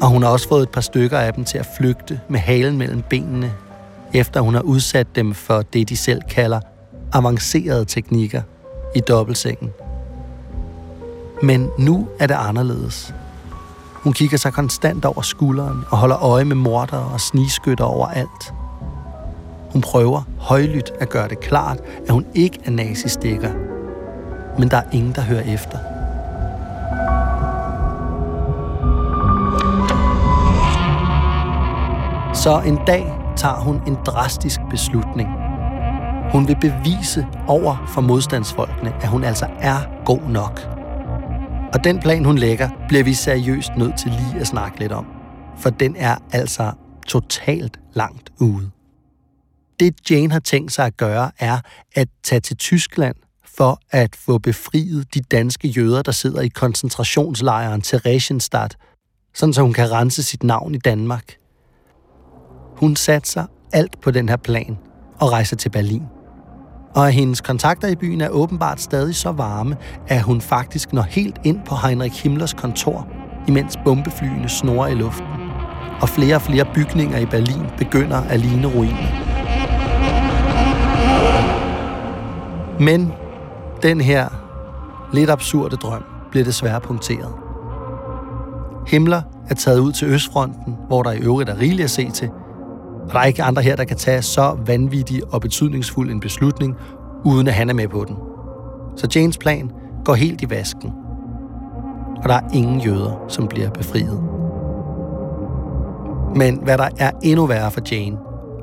Og 0.01 0.07
hun 0.07 0.23
har 0.23 0.29
også 0.29 0.47
fået 0.47 0.63
et 0.63 0.69
par 0.69 0.81
stykker 0.81 1.17
af 1.17 1.33
dem 1.33 1.43
til 1.43 1.57
at 1.57 1.67
flygte 1.77 2.19
med 2.29 2.39
halen 2.39 2.77
mellem 2.77 3.01
benene 3.09 3.53
efter 4.13 4.41
hun 4.41 4.53
har 4.53 4.61
udsat 4.61 5.07
dem 5.15 5.33
for 5.33 5.61
det, 5.61 5.89
de 5.89 5.97
selv 5.97 6.21
kalder 6.29 6.59
avancerede 7.13 7.85
teknikker 7.85 8.41
i 8.95 8.99
dobbeltsengen. 8.99 9.69
Men 11.43 11.69
nu 11.77 12.07
er 12.19 12.27
det 12.27 12.35
anderledes. 12.39 13.13
Hun 14.03 14.13
kigger 14.13 14.37
sig 14.37 14.53
konstant 14.53 15.05
over 15.05 15.21
skulderen 15.21 15.85
og 15.89 15.97
holder 15.97 16.23
øje 16.23 16.45
med 16.45 16.55
morder 16.55 16.97
og 16.97 17.21
snigskytter 17.21 17.83
overalt. 17.83 18.53
Hun 19.71 19.81
prøver 19.81 20.21
højlydt 20.39 20.91
at 20.99 21.09
gøre 21.09 21.27
det 21.27 21.39
klart, 21.39 21.79
at 22.07 22.13
hun 22.13 22.25
ikke 22.35 22.59
er 22.65 22.71
nazistikker. 22.71 23.51
Men 24.59 24.71
der 24.71 24.77
er 24.77 24.83
ingen, 24.91 25.15
der 25.15 25.21
hører 25.21 25.53
efter. 25.53 25.77
Så 32.33 32.61
en 32.65 32.79
dag 32.87 33.13
tager 33.37 33.55
hun 33.55 33.81
en 33.87 33.97
drastisk 34.05 34.59
beslutning. 34.69 35.29
Hun 36.31 36.47
vil 36.47 36.57
bevise 36.61 37.27
over 37.47 37.85
for 37.87 38.01
modstandsfolkene, 38.01 38.93
at 39.01 39.07
hun 39.07 39.23
altså 39.23 39.45
er 39.59 39.77
god 40.05 40.21
nok. 40.29 40.78
Og 41.73 41.83
den 41.83 41.99
plan, 41.99 42.25
hun 42.25 42.37
lægger, 42.37 42.69
bliver 42.87 43.03
vi 43.03 43.13
seriøst 43.13 43.71
nødt 43.77 43.99
til 43.99 44.11
lige 44.11 44.41
at 44.41 44.47
snakke 44.47 44.79
lidt 44.79 44.91
om. 44.91 45.05
For 45.57 45.69
den 45.69 45.95
er 45.95 46.15
altså 46.31 46.71
totalt 47.07 47.79
langt 47.93 48.29
ude. 48.39 48.69
Det 49.79 50.11
Jane 50.11 50.31
har 50.31 50.39
tænkt 50.39 50.71
sig 50.71 50.85
at 50.85 50.97
gøre, 50.97 51.31
er 51.39 51.59
at 51.95 52.07
tage 52.23 52.39
til 52.39 52.57
Tyskland 52.57 53.15
for 53.45 53.79
at 53.91 54.15
få 54.15 54.37
befriet 54.37 55.13
de 55.13 55.21
danske 55.21 55.67
jøder, 55.67 56.01
der 56.01 56.11
sidder 56.11 56.41
i 56.41 56.47
koncentrationslejren 56.47 57.81
til 57.81 58.01
sådan 59.33 59.53
så 59.53 59.61
hun 59.61 59.73
kan 59.73 59.91
rense 59.91 60.23
sit 60.23 60.43
navn 60.43 60.75
i 60.75 60.77
Danmark. 60.77 61.35
Hun 62.77 62.95
satser 62.95 63.45
alt 63.73 64.01
på 64.01 64.11
den 64.11 64.29
her 64.29 64.37
plan 64.37 64.77
og 65.19 65.31
rejser 65.31 65.55
til 65.55 65.69
Berlin. 65.69 66.03
Og 66.95 67.09
hendes 67.09 67.41
kontakter 67.41 67.87
i 67.87 67.95
byen 67.95 68.21
er 68.21 68.29
åbenbart 68.29 68.81
stadig 68.81 69.15
så 69.15 69.31
varme, 69.31 69.77
at 70.07 70.21
hun 70.21 70.41
faktisk 70.41 70.93
når 70.93 71.01
helt 71.01 71.37
ind 71.43 71.59
på 71.65 71.75
Heinrich 71.75 72.23
Himmlers 72.23 72.53
kontor, 72.53 73.07
imens 73.47 73.77
bombeflyene 73.85 74.49
snorer 74.49 74.87
i 74.87 74.95
luften. 74.95 75.27
Og 76.01 76.09
flere 76.09 76.35
og 76.35 76.41
flere 76.41 76.65
bygninger 76.73 77.17
i 77.17 77.25
Berlin 77.25 77.65
begynder 77.77 78.17
at 78.17 78.39
ligne 78.39 78.67
ruiner. 78.67 79.29
Men 82.79 83.13
den 83.83 84.01
her 84.01 84.27
lidt 85.13 85.29
absurde 85.29 85.75
drøm 85.75 86.03
bliver 86.31 86.43
desværre 86.45 86.81
punkteret. 86.81 87.33
Himmler 88.87 89.21
er 89.49 89.55
taget 89.55 89.79
ud 89.79 89.91
til 89.91 90.07
Østfronten, 90.07 90.75
hvor 90.87 91.03
der 91.03 91.11
i 91.11 91.19
øvrigt 91.19 91.49
er 91.49 91.59
rigeligt 91.59 91.83
at 91.83 91.91
se 91.91 92.11
til, 92.11 92.29
og 93.07 93.13
der 93.13 93.19
er 93.19 93.25
ikke 93.25 93.43
andre 93.43 93.61
her, 93.61 93.75
der 93.75 93.83
kan 93.83 93.97
tage 93.97 94.21
så 94.21 94.57
vanvittig 94.65 95.21
og 95.33 95.41
betydningsfuld 95.41 96.11
en 96.11 96.19
beslutning, 96.19 96.75
uden 97.25 97.47
at 97.47 97.53
han 97.53 97.69
er 97.69 97.73
med 97.73 97.87
på 97.87 98.05
den. 98.07 98.15
Så 98.95 99.07
Janes 99.15 99.37
plan 99.37 99.71
går 100.05 100.13
helt 100.13 100.41
i 100.41 100.49
vasken. 100.49 100.93
Og 102.23 102.29
der 102.29 102.35
er 102.35 102.49
ingen 102.53 102.81
jøder, 102.81 103.25
som 103.27 103.47
bliver 103.47 103.69
befriet. 103.69 104.23
Men 106.35 106.59
hvad 106.63 106.77
der 106.77 106.89
er 106.99 107.11
endnu 107.23 107.45
værre 107.45 107.71
for 107.71 107.81
Jane, 107.91 108.17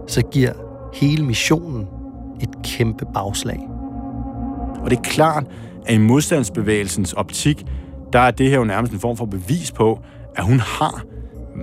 så 0.07 0.23
giver 0.23 0.53
hele 0.95 1.25
missionen 1.25 1.87
et 2.41 2.51
kæmpe 2.65 3.05
bagslag. 3.15 3.69
Og 4.85 4.91
det 4.91 4.99
er 4.99 5.03
klart, 5.03 5.45
at 5.87 5.95
i 5.95 5.99
modstandsbevægelsens 5.99 7.13
optik, 7.13 7.67
der 8.13 8.19
er 8.19 8.31
det 8.31 8.51
her 8.51 8.57
jo 8.57 8.65
nærmest 8.65 8.93
en 8.93 9.01
form 9.01 9.17
for 9.17 9.27
bevis 9.27 9.73
på, 9.73 10.01
at 10.37 10.45
hun 10.45 10.61
har 10.61 11.05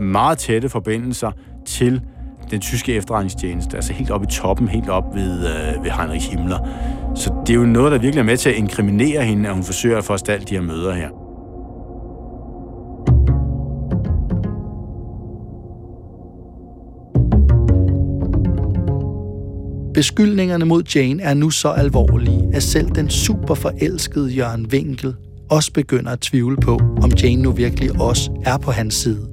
meget 0.02 0.38
tætte 0.38 0.70
forbindelser 0.70 1.32
til 1.66 2.02
den 2.52 2.62
tyske 2.62 2.94
efterretningstjeneste, 2.94 3.76
altså 3.76 3.94
helt 3.94 4.12
op 4.12 4.24
i 4.24 4.26
toppen, 4.26 4.68
helt 4.68 4.90
op 4.90 5.16
ved, 5.16 5.48
øh, 5.48 5.84
ved 5.84 5.92
Heinrich 5.92 6.30
Himmler. 6.30 6.68
Så 7.16 7.34
det 7.48 7.54
er 7.54 7.58
jo 7.58 7.66
noget, 7.66 7.92
der 7.92 7.98
virkelig 7.98 8.20
er 8.20 8.26
med 8.26 8.38
til 8.38 8.50
at 8.50 8.56
inkriminere 8.56 9.24
hende, 9.24 9.50
at 9.50 9.56
hun 9.56 9.64
forsøger 9.64 9.98
at 9.98 10.04
forstalte 10.04 10.46
de 10.46 10.56
her 10.56 10.62
møder 10.62 10.94
her. 10.94 11.10
Beskyldningerne 19.94 20.66
mod 20.66 20.84
Jane 20.96 21.24
er 21.24 21.34
nu 21.34 21.50
så 21.50 21.70
alvorlige, 21.70 22.50
at 22.54 22.64
selv 22.64 22.90
den 22.90 23.10
super 23.10 23.54
forelskede 23.54 24.30
Jørgen 24.30 24.66
Winkel 24.66 25.16
også 25.50 25.74
begynder 25.74 26.12
at 26.12 26.20
tvivle 26.20 26.58
på, 26.58 26.80
om 27.04 27.12
Jane 27.24 27.42
nu 27.42 27.52
virkelig 27.52 28.02
også 28.02 28.32
er 28.46 28.58
på 28.58 28.72
hans 28.72 28.94
side. 28.94 29.28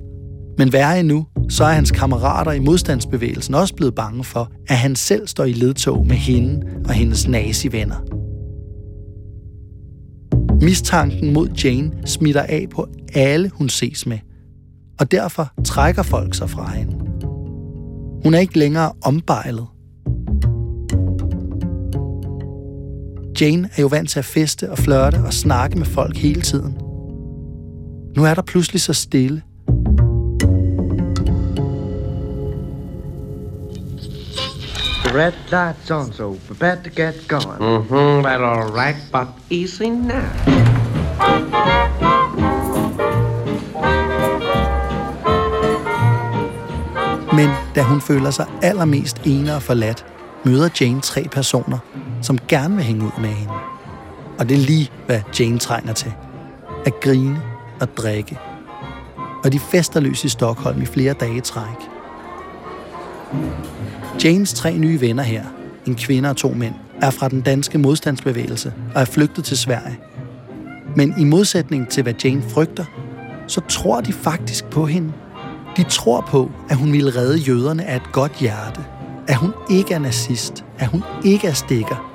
Men 0.59 0.73
værre 0.73 1.01
endnu, 1.01 1.27
så 1.51 1.65
er 1.65 1.73
hans 1.73 1.91
kammerater 1.91 2.53
i 2.53 2.59
modstandsbevægelsen 2.59 3.55
også 3.55 3.75
blevet 3.75 3.95
bange 3.95 4.25
for, 4.25 4.51
at 4.69 4.77
han 4.77 4.97
selv 4.97 5.27
står 5.27 5.45
i 5.45 5.53
ledtog 5.53 6.07
med 6.07 6.17
hende 6.17 6.67
og 6.85 6.93
hendes 6.93 7.29
nazi-venner. 7.29 7.97
Mistanken 10.63 11.33
mod 11.33 11.49
Jane 11.65 11.93
smitter 12.07 12.43
af 12.43 12.67
på 12.71 12.89
alle, 13.15 13.51
hun 13.55 13.69
ses 13.69 14.07
med, 14.07 14.19
og 15.01 15.11
derfor 15.11 15.53
trækker 15.65 16.03
folk 16.03 16.35
sig 16.35 16.51
fra 16.51 16.71
hende. 16.71 16.95
Hun 18.25 18.35
er 18.35 18.39
ikke 18.39 18.59
længere 18.59 18.93
ombejlet. 19.03 19.67
Jane 23.41 23.69
er 23.77 23.83
jo 23.83 23.87
vant 23.87 24.11
til 24.11 24.19
at 24.19 24.25
feste 24.25 24.71
og 24.71 24.79
flørte 24.79 25.17
og 25.17 25.33
snakke 25.33 25.79
med 25.79 25.87
folk 25.87 26.17
hele 26.17 26.43
tiden. 26.43 26.75
Nu 28.17 28.25
er 28.25 28.35
der 28.35 28.43
pludselig 28.43 28.81
så 28.81 28.93
stille, 28.93 29.43
the 35.11 35.19
red 35.19 35.33
light's 35.51 35.91
on, 35.91 36.13
so 36.13 36.39
prepare 36.47 36.77
to 36.77 36.91
get 36.91 37.29
going. 37.29 37.59
Mm-hmm, 37.59 38.23
well, 38.23 38.45
all 38.45 38.73
right, 38.73 38.97
but 39.13 39.29
easy 39.51 39.89
now. 39.89 40.23
Men 47.33 47.51
da 47.75 47.83
hun 47.83 48.01
føler 48.01 48.31
sig 48.31 48.47
allermest 48.63 49.21
ene 49.25 49.55
og 49.55 49.63
forladt, 49.63 50.07
møder 50.45 50.69
Jane 50.81 51.01
tre 51.01 51.27
personer, 51.33 51.79
som 52.23 52.39
gerne 52.49 52.77
vil 52.77 52.85
hænge 52.85 53.05
ud 53.05 53.21
med 53.21 53.29
hende. 53.29 53.55
Og 54.39 54.49
det 54.49 54.55
er 54.55 54.67
lige, 54.67 54.91
hvad 55.07 55.21
Jane 55.41 55.59
trænger 55.59 55.93
til. 55.93 56.13
At 56.87 57.01
grine 57.01 57.43
og 57.81 57.97
drikke. 57.97 58.39
Og 59.45 59.53
de 59.53 59.59
fester 59.59 60.01
løs 60.01 60.25
i 60.25 60.29
Stockholm 60.29 60.83
i 60.83 60.87
flere 60.87 61.13
dage 61.13 61.37
i 61.37 61.41
træk. 61.41 61.90
Janes 64.25 64.55
tre 64.55 64.79
nye 64.79 65.01
venner 65.01 65.23
her, 65.23 65.45
en 65.87 65.95
kvinde 65.95 66.31
og 66.31 66.37
to 66.37 66.49
mænd, 66.49 66.75
er 67.03 67.11
fra 67.11 67.29
den 67.29 67.41
danske 67.41 67.79
modstandsbevægelse 67.79 68.73
og 68.95 69.01
er 69.01 69.05
flygtet 69.05 69.45
til 69.45 69.59
Sverige. 69.59 69.99
Men 70.97 71.15
i 71.19 71.25
modsætning 71.25 71.89
til 71.89 72.03
hvad 72.03 72.15
Jane 72.25 72.43
frygter, 72.43 72.85
så 73.47 73.61
tror 73.69 74.01
de 74.01 74.13
faktisk 74.13 74.65
på 74.65 74.87
hende. 74.87 75.13
De 75.77 75.83
tror 75.83 76.21
på, 76.21 76.51
at 76.71 76.77
hun 76.77 76.93
ville 76.93 77.17
redde 77.17 77.39
jøderne 77.39 77.85
af 77.85 77.97
et 77.97 78.13
godt 78.13 78.33
hjerte. 78.33 78.81
At 79.29 79.37
hun 79.37 79.53
ikke 79.71 79.95
er 79.95 79.99
nazist. 79.99 80.65
At 80.79 80.87
hun 80.87 81.03
ikke 81.25 81.47
er 81.47 81.53
stikker. 81.53 82.11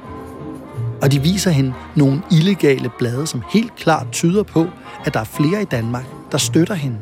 Og 1.02 1.12
de 1.12 1.22
viser 1.22 1.52
hende 1.52 1.74
nogle 1.96 2.22
illegale 2.32 2.90
blade, 2.98 3.28
som 3.28 3.42
helt 3.54 3.76
klart 3.76 4.08
tyder 4.12 4.44
på, 4.44 4.68
at 5.06 5.14
der 5.14 5.20
er 5.20 5.24
flere 5.24 5.62
i 5.62 5.66
Danmark, 5.66 6.06
der 6.32 6.38
støtter 6.38 6.74
hende. 6.74 6.98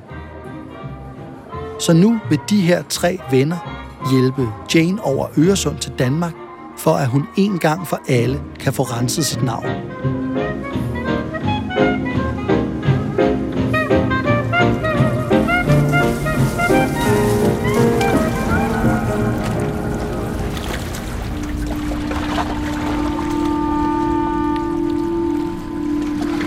Så 1.79 1.93
nu 1.93 2.19
vil 2.29 2.39
de 2.49 2.61
her 2.61 2.83
tre 2.89 3.19
venner 3.31 3.82
hjælpe 4.11 4.47
Jane 4.75 5.03
over 5.03 5.27
Øresund 5.37 5.77
til 5.77 5.91
Danmark, 5.99 6.33
for 6.77 6.91
at 6.91 7.07
hun 7.07 7.25
en 7.37 7.59
gang 7.59 7.87
for 7.87 7.99
alle 8.07 8.41
kan 8.59 8.73
få 8.73 8.83
renset 8.83 9.25
sit 9.25 9.43
navn. 9.43 9.65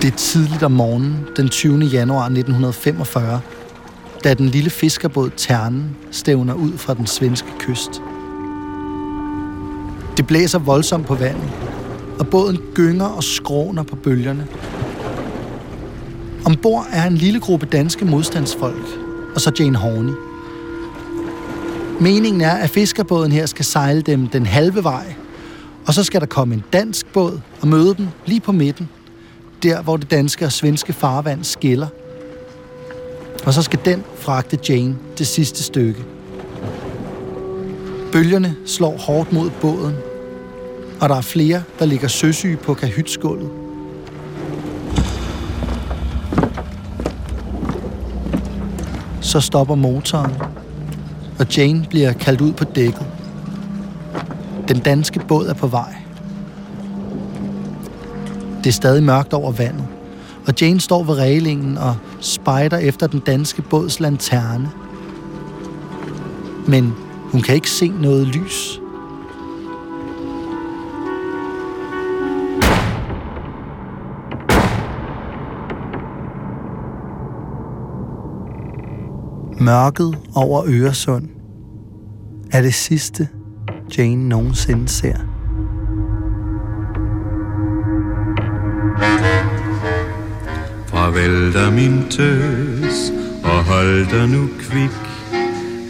Det 0.01 0.13
er 0.13 0.17
tidligt 0.17 0.63
om 0.63 0.71
morgenen 0.71 1.27
den 1.37 1.49
20. 1.49 1.79
januar 1.79 2.23
1945, 2.23 3.41
da 4.23 4.33
den 4.33 4.45
lille 4.45 4.69
fiskerbåd 4.69 5.29
Ternen 5.37 5.95
stævner 6.11 6.53
ud 6.53 6.77
fra 6.77 6.93
den 6.93 7.07
svenske 7.07 7.47
kyst. 7.59 8.01
Det 10.17 10.27
blæser 10.27 10.59
voldsomt 10.59 11.05
på 11.05 11.15
vandet, 11.15 11.49
og 12.19 12.27
båden 12.27 12.59
gynger 12.73 13.05
og 13.05 13.23
skråner 13.23 13.83
på 13.83 13.95
bølgerne. 13.95 14.47
Ombord 16.45 16.85
er 16.91 17.07
en 17.07 17.15
lille 17.15 17.39
gruppe 17.39 17.65
danske 17.65 18.05
modstandsfolk, 18.05 18.85
og 19.35 19.41
så 19.41 19.51
Jane 19.59 19.77
Horney. 19.77 20.13
Meningen 22.01 22.41
er, 22.41 22.53
at 22.53 22.69
fiskerbåden 22.69 23.31
her 23.31 23.45
skal 23.45 23.65
sejle 23.65 24.01
dem 24.01 24.27
den 24.27 24.45
halve 24.45 24.83
vej, 24.83 25.13
og 25.87 25.93
så 25.93 26.03
skal 26.03 26.21
der 26.21 26.27
komme 26.27 26.55
en 26.55 26.63
dansk 26.73 27.05
båd 27.13 27.39
og 27.61 27.67
møde 27.67 27.95
dem 27.95 28.07
lige 28.25 28.39
på 28.39 28.51
midten, 28.51 28.89
der 29.63 29.81
hvor 29.81 29.97
det 29.97 30.11
danske 30.11 30.45
og 30.45 30.51
svenske 30.51 30.93
farvand 30.93 31.43
skiller– 31.43 31.87
og 33.45 33.53
så 33.53 33.61
skal 33.61 33.79
den 33.85 34.03
fragte 34.15 34.59
Jane 34.69 34.95
det 35.17 35.27
sidste 35.27 35.63
stykke. 35.63 36.03
Bølgerne 38.11 38.55
slår 38.65 38.97
hårdt 38.97 39.33
mod 39.33 39.49
båden, 39.61 39.95
og 41.01 41.09
der 41.09 41.15
er 41.15 41.21
flere, 41.21 41.63
der 41.79 41.85
ligger 41.85 42.07
søsyge 42.07 42.57
på 42.57 42.73
kahytskulvet. 42.73 43.49
Så 49.21 49.39
stopper 49.39 49.75
motoren, 49.75 50.31
og 51.39 51.57
Jane 51.57 51.85
bliver 51.89 52.13
kaldt 52.13 52.41
ud 52.41 52.53
på 52.53 52.63
dækket. 52.63 53.05
Den 54.67 54.79
danske 54.79 55.19
båd 55.27 55.47
er 55.47 55.53
på 55.53 55.67
vej. 55.67 55.95
Det 58.63 58.67
er 58.67 58.73
stadig 58.73 59.03
mørkt 59.03 59.33
over 59.33 59.51
vandet 59.51 59.86
og 60.47 60.53
Jane 60.61 60.79
står 60.79 61.03
ved 61.03 61.15
reglingen 61.15 61.77
og 61.77 61.95
spejder 62.19 62.77
efter 62.77 63.07
den 63.07 63.19
danske 63.19 63.61
båds 63.61 63.99
lanterne. 63.99 64.71
Men 66.67 66.93
hun 67.31 67.41
kan 67.41 67.55
ikke 67.55 67.69
se 67.69 67.87
noget 67.87 68.27
lys. 68.27 68.81
Mørket 79.59 80.17
over 80.35 80.63
Øresund 80.67 81.29
er 82.51 82.61
det 82.61 82.73
sidste, 82.73 83.27
Jane 83.97 84.29
nogensinde 84.29 84.87
ser. 84.87 85.36
Farvel 91.17 91.53
da 91.53 91.69
min 91.71 92.09
tøs, 92.09 93.11
og 93.43 93.63
hold 93.63 94.05
dig 94.11 94.27
nu 94.29 94.49
kvik. 94.59 94.97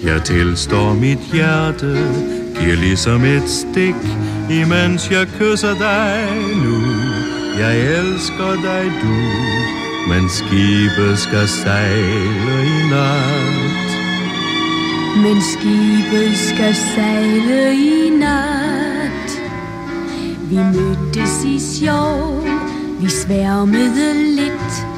Jeg 0.04 0.24
tilstår 0.24 0.94
mit 0.94 1.18
hjerte, 1.34 1.92
giver 2.60 2.76
ligesom 2.76 3.24
et 3.24 3.50
stik, 3.50 3.96
imens 4.50 5.12
jeg 5.12 5.28
kysser 5.40 5.74
dig 5.74 6.28
nu. 6.64 6.78
Jeg 7.60 7.80
elsker 7.80 8.54
dig 8.54 8.92
du, 9.02 9.16
men 10.10 10.30
skibet 10.30 11.20
skal 11.20 11.48
sejle 11.48 12.58
i 12.78 12.90
nat. 12.92 13.88
Men 15.24 15.42
skibet 15.42 16.38
skal 16.38 16.76
sejle 16.96 17.74
i 17.74 18.10
nat. 18.10 19.30
Vi 20.50 20.56
mødtes 20.56 21.44
i 21.46 21.80
sjov, 21.80 22.48
vi 23.02 23.10
sværmede 23.10 24.36
lidt 24.36 24.97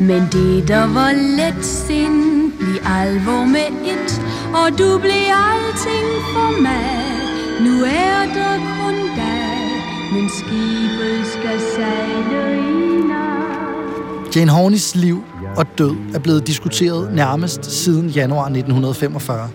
men 0.00 0.28
det, 0.32 0.68
der 0.68 0.86
var 0.94 1.12
let 1.12 1.64
sind, 1.64 2.42
Bliv 2.62 2.76
alvor 2.86 3.44
med 3.44 3.68
et, 3.92 4.22
og 4.54 4.78
du 4.78 4.98
blev 4.98 5.26
alting 5.50 6.10
for 6.32 6.62
mig. 6.62 7.12
Nu 7.60 7.84
er 7.84 8.34
der 8.34 8.54
kun 8.78 8.94
dig, 9.16 9.52
men 10.12 10.28
skibet 10.28 11.26
skal 11.26 11.60
sejle 11.76 12.56
i 12.56 13.06
nat. 13.08 14.36
Jane 14.36 14.50
Horneys 14.50 14.94
liv 14.94 15.24
og 15.56 15.66
død 15.78 15.96
er 16.14 16.18
blevet 16.18 16.46
diskuteret 16.46 17.14
nærmest 17.14 17.64
siden 17.64 18.08
januar 18.08 18.44
1945. 18.44 19.48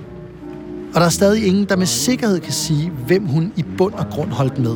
Og 0.94 1.00
der 1.00 1.06
er 1.06 1.10
stadig 1.10 1.48
ingen, 1.48 1.66
der 1.66 1.76
med 1.76 1.86
sikkerhed 1.86 2.40
kan 2.40 2.54
sige, 2.54 2.92
hvem 3.08 3.26
hun 3.26 3.54
i 3.56 3.66
bund 3.78 3.94
og 3.94 4.06
grund 4.12 4.32
holdt 4.32 4.60
med. 4.60 4.76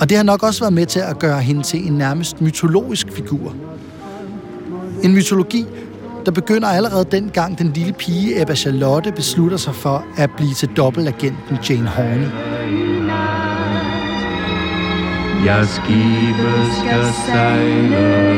Og 0.00 0.08
det 0.08 0.16
har 0.16 0.24
nok 0.24 0.42
også 0.42 0.60
været 0.60 0.72
med 0.72 0.86
til 0.86 1.00
at 1.00 1.18
gøre 1.18 1.40
hende 1.40 1.62
til 1.62 1.86
en 1.86 1.92
nærmest 1.92 2.40
mytologisk 2.40 3.12
figur– 3.12 3.54
en 5.02 5.14
mytologi, 5.14 5.66
der 6.26 6.32
begynder 6.32 6.68
allerede 6.68 7.04
dengang 7.12 7.58
den 7.58 7.72
lille 7.72 7.92
pige 7.92 8.42
Ebba 8.42 8.54
Charlotte 8.54 9.12
beslutter 9.12 9.56
sig 9.56 9.74
for 9.74 10.04
at 10.16 10.30
blive 10.36 10.54
til 10.54 10.68
dobbeltagenten 10.76 11.58
Jane 11.70 11.88
Horney. 11.88 12.28
Jeg 15.46 15.66
skibet 15.66 16.72
skal 16.78 17.04
sejle 17.26 18.36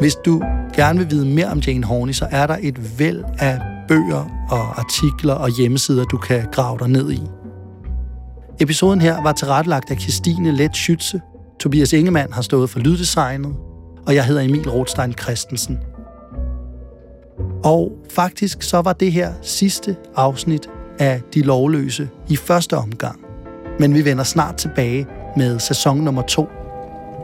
Hvis 0.00 0.14
du 0.14 0.42
gerne 0.76 0.98
vil 0.98 1.10
vide 1.10 1.26
mere 1.26 1.46
om 1.46 1.58
Jane 1.58 1.84
Horney, 1.84 2.12
så 2.12 2.26
er 2.30 2.46
der 2.46 2.56
et 2.60 2.98
væld 2.98 3.24
af 3.38 3.60
bøger 3.88 4.46
og 4.50 4.78
artikler 4.78 5.34
og 5.34 5.50
hjemmesider, 5.58 6.04
du 6.04 6.16
kan 6.16 6.46
grave 6.52 6.78
dig 6.78 6.88
ned 6.88 7.12
i. 7.12 7.43
Episoden 8.60 9.00
her 9.00 9.22
var 9.22 9.32
tilrettelagt 9.32 9.90
af 9.90 9.96
Christine 10.00 10.52
Let 10.52 10.70
Schütze. 10.70 11.18
Tobias 11.60 11.92
Ingemann 11.92 12.32
har 12.32 12.42
stået 12.42 12.70
for 12.70 12.78
lyddesignet, 12.78 13.56
og 14.06 14.14
jeg 14.14 14.24
hedder 14.24 14.42
Emil 14.42 14.70
Rothstein 14.70 15.12
Christensen. 15.12 15.78
Og 17.64 17.92
faktisk 18.10 18.62
så 18.62 18.80
var 18.80 18.92
det 18.92 19.12
her 19.12 19.32
sidste 19.42 19.96
afsnit 20.16 20.68
af 20.98 21.22
De 21.34 21.42
Lovløse 21.42 22.08
i 22.28 22.36
første 22.36 22.76
omgang. 22.76 23.20
Men 23.78 23.94
vi 23.94 24.04
vender 24.04 24.24
snart 24.24 24.56
tilbage 24.56 25.06
med 25.36 25.58
sæson 25.58 25.98
nummer 25.98 26.22
to. 26.22 26.48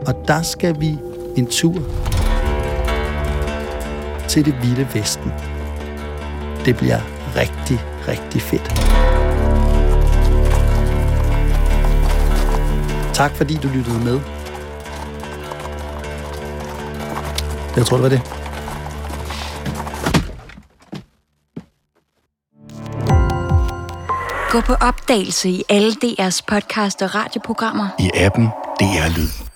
Og 0.07 0.15
der 0.27 0.41
skal 0.41 0.79
vi 0.79 0.97
en 1.37 1.45
tur 1.45 1.81
til 4.27 4.45
det 4.45 4.55
vilde 4.61 4.87
vesten. 4.93 5.31
Det 6.65 6.77
bliver 6.77 6.99
rigtig, 7.35 7.79
rigtig 8.07 8.41
fedt. 8.41 9.10
Tak 13.13 13.35
fordi 13.35 13.55
du 13.63 13.67
lyttede 13.67 13.99
med. 13.99 14.19
Jeg 17.75 17.85
tror, 17.85 17.97
det 17.97 18.03
var 18.03 18.09
det. 18.09 18.21
Gå 24.51 24.61
på 24.61 24.73
opdagelse 24.73 25.49
i 25.49 25.63
alle 25.69 25.91
DR's 25.91 26.41
podcast 26.47 27.01
og 27.01 27.15
radioprogrammer. 27.15 27.87
I 27.99 28.11
appen 28.15 28.45
DR 28.79 29.17
Lyd. 29.17 29.50